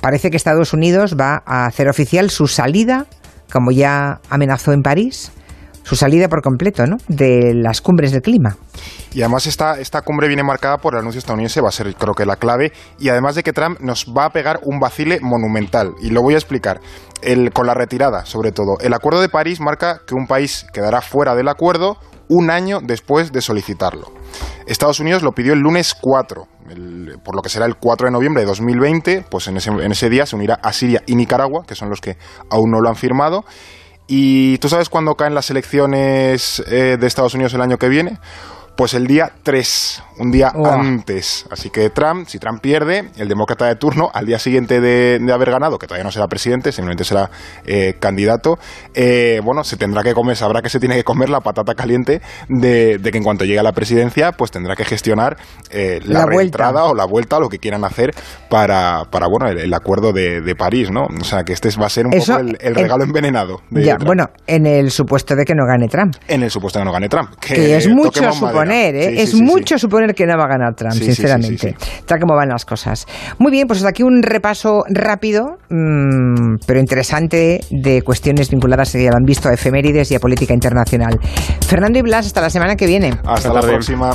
parece 0.00 0.30
que 0.30 0.36
Estados 0.36 0.72
Unidos 0.72 1.16
va 1.20 1.42
a 1.44 1.66
hacer 1.66 1.88
oficial 1.88 2.30
su 2.30 2.46
salida, 2.46 3.06
como 3.52 3.72
ya 3.72 4.20
amenazó 4.30 4.72
en 4.72 4.82
París, 4.82 5.32
su 5.88 5.96
salida 5.96 6.28
por 6.28 6.42
completo 6.42 6.86
¿no? 6.86 6.98
de 7.08 7.54
las 7.54 7.80
cumbres 7.80 8.12
del 8.12 8.20
clima. 8.20 8.58
Y 9.14 9.22
además 9.22 9.46
esta, 9.46 9.80
esta 9.80 10.02
cumbre 10.02 10.28
viene 10.28 10.42
marcada 10.42 10.76
por 10.76 10.92
el 10.92 11.00
anuncio 11.00 11.18
estadounidense, 11.18 11.62
va 11.62 11.70
a 11.70 11.72
ser 11.72 11.94
creo 11.94 12.12
que 12.12 12.26
la 12.26 12.36
clave, 12.36 12.72
y 12.98 13.08
además 13.08 13.36
de 13.36 13.42
que 13.42 13.54
Trump 13.54 13.80
nos 13.80 14.04
va 14.04 14.26
a 14.26 14.30
pegar 14.30 14.60
un 14.64 14.80
vacile 14.80 15.18
monumental, 15.22 15.94
y 16.02 16.10
lo 16.10 16.20
voy 16.20 16.34
a 16.34 16.36
explicar, 16.36 16.82
el, 17.22 17.54
con 17.54 17.66
la 17.66 17.72
retirada 17.72 18.26
sobre 18.26 18.52
todo. 18.52 18.76
El 18.80 18.92
Acuerdo 18.92 19.22
de 19.22 19.30
París 19.30 19.60
marca 19.60 20.02
que 20.06 20.14
un 20.14 20.26
país 20.26 20.66
quedará 20.74 21.00
fuera 21.00 21.34
del 21.34 21.48
acuerdo 21.48 21.96
un 22.28 22.50
año 22.50 22.80
después 22.82 23.32
de 23.32 23.40
solicitarlo. 23.40 24.12
Estados 24.66 25.00
Unidos 25.00 25.22
lo 25.22 25.32
pidió 25.32 25.54
el 25.54 25.60
lunes 25.60 25.94
4, 25.98 26.46
por 27.24 27.34
lo 27.34 27.40
que 27.40 27.48
será 27.48 27.64
el 27.64 27.76
4 27.76 28.08
de 28.08 28.12
noviembre 28.12 28.42
de 28.42 28.46
2020, 28.48 29.24
pues 29.30 29.48
en 29.48 29.56
ese, 29.56 29.70
en 29.70 29.90
ese 29.90 30.10
día 30.10 30.26
se 30.26 30.36
unirá 30.36 30.58
a 30.62 30.70
Siria 30.74 31.02
y 31.06 31.16
Nicaragua, 31.16 31.64
que 31.66 31.74
son 31.74 31.88
los 31.88 32.02
que 32.02 32.18
aún 32.50 32.70
no 32.70 32.82
lo 32.82 32.90
han 32.90 32.96
firmado. 32.96 33.46
¿Y 34.10 34.56
tú 34.58 34.70
sabes 34.70 34.88
cuándo 34.88 35.14
caen 35.16 35.34
las 35.34 35.50
elecciones 35.50 36.62
eh, 36.66 36.96
de 36.98 37.06
Estados 37.06 37.34
Unidos 37.34 37.52
el 37.52 37.60
año 37.60 37.78
que 37.78 37.90
viene? 37.90 38.18
Pues 38.78 38.94
el 38.94 39.08
día 39.08 39.32
3, 39.42 40.04
un 40.20 40.30
día 40.30 40.52
antes. 40.54 41.46
Así 41.50 41.68
que 41.68 41.90
Trump, 41.90 42.28
si 42.28 42.38
Trump 42.38 42.60
pierde, 42.60 43.10
el 43.16 43.26
demócrata 43.26 43.66
de 43.66 43.74
turno, 43.74 44.08
al 44.14 44.24
día 44.24 44.38
siguiente 44.38 44.80
de, 44.80 45.18
haber 45.32 45.50
ganado, 45.50 45.80
que 45.80 45.88
todavía 45.88 46.04
no 46.04 46.12
será 46.12 46.28
presidente, 46.28 46.70
simplemente 46.70 47.02
será 47.02 47.28
eh, 47.66 47.94
candidato, 47.98 48.56
eh, 48.94 49.40
bueno, 49.42 49.64
se 49.64 49.76
tendrá 49.76 50.04
que 50.04 50.14
comer, 50.14 50.36
sabrá 50.36 50.62
que 50.62 50.68
se 50.68 50.78
tiene 50.78 50.94
que 50.94 51.02
comer 51.02 51.28
la 51.28 51.40
patata 51.40 51.74
caliente 51.74 52.22
de, 52.48 53.00
que 53.02 53.18
en 53.18 53.24
cuanto 53.24 53.44
llegue 53.44 53.58
a 53.58 53.64
la 53.64 53.72
presidencia, 53.72 54.30
pues 54.30 54.52
tendrá 54.52 54.76
que 54.76 54.84
gestionar 54.84 55.38
eh, 55.72 55.98
la, 56.04 56.20
la 56.20 56.84
o 56.84 56.94
la 56.94 57.04
vuelta, 57.04 57.40
lo 57.40 57.48
que 57.48 57.58
quieran 57.58 57.84
hacer 57.84 58.14
para, 58.48 59.06
para 59.10 59.26
bueno, 59.26 59.48
el, 59.48 59.74
acuerdo 59.74 60.12
de, 60.12 60.54
París, 60.56 60.88
¿no? 60.92 61.08
O 61.20 61.24
sea, 61.24 61.42
que 61.42 61.52
este 61.52 61.68
va 61.80 61.86
a 61.86 61.90
ser 61.90 62.06
un 62.06 62.12
poco 62.12 62.38
el, 62.38 62.74
regalo 62.76 63.02
envenenado. 63.02 63.60
ya, 63.70 63.96
bueno, 63.96 64.26
en 64.46 64.66
el 64.66 64.92
supuesto 64.92 65.34
de 65.34 65.44
que 65.44 65.54
no 65.56 65.66
gane 65.66 65.88
Trump. 65.88 66.14
En 66.28 66.44
el 66.44 66.50
supuesto 66.52 66.78
de 66.78 66.84
que 66.84 66.86
no 66.86 66.92
gane 66.92 67.08
Trump. 67.08 67.30
Que, 67.40 67.76
es 67.76 67.88
mucho 67.88 68.32
suponer 68.32 68.67
¿eh? 68.70 69.22
es 69.22 69.34
mucho 69.34 69.78
suponer 69.78 70.14
que 70.14 70.26
no 70.26 70.36
va 70.36 70.44
a 70.44 70.48
ganar 70.48 70.74
Trump, 70.74 70.94
sinceramente. 70.94 71.76
Está 71.98 72.18
como 72.18 72.34
van 72.34 72.48
las 72.48 72.64
cosas. 72.64 73.06
Muy 73.38 73.50
bien, 73.50 73.66
pues 73.66 73.80
hasta 73.80 73.90
aquí 73.90 74.02
un 74.02 74.22
repaso 74.22 74.84
rápido, 74.88 75.58
mm, 75.70 76.56
pero 76.66 76.80
interesante, 76.80 77.60
de 77.70 78.02
cuestiones 78.02 78.50
vinculadas, 78.50 78.92
ya 78.92 79.10
lo 79.10 79.16
han 79.16 79.24
visto, 79.24 79.48
a 79.48 79.54
efemérides 79.54 80.10
y 80.10 80.14
a 80.14 80.20
política 80.20 80.54
internacional. 80.54 81.18
Fernando 81.66 81.98
y 81.98 82.02
Blas, 82.02 82.26
hasta 82.26 82.40
la 82.40 82.50
semana 82.50 82.76
que 82.76 82.86
viene. 82.86 83.18
Hasta, 83.24 83.52
la 83.52 83.60
próxima. 83.60 84.10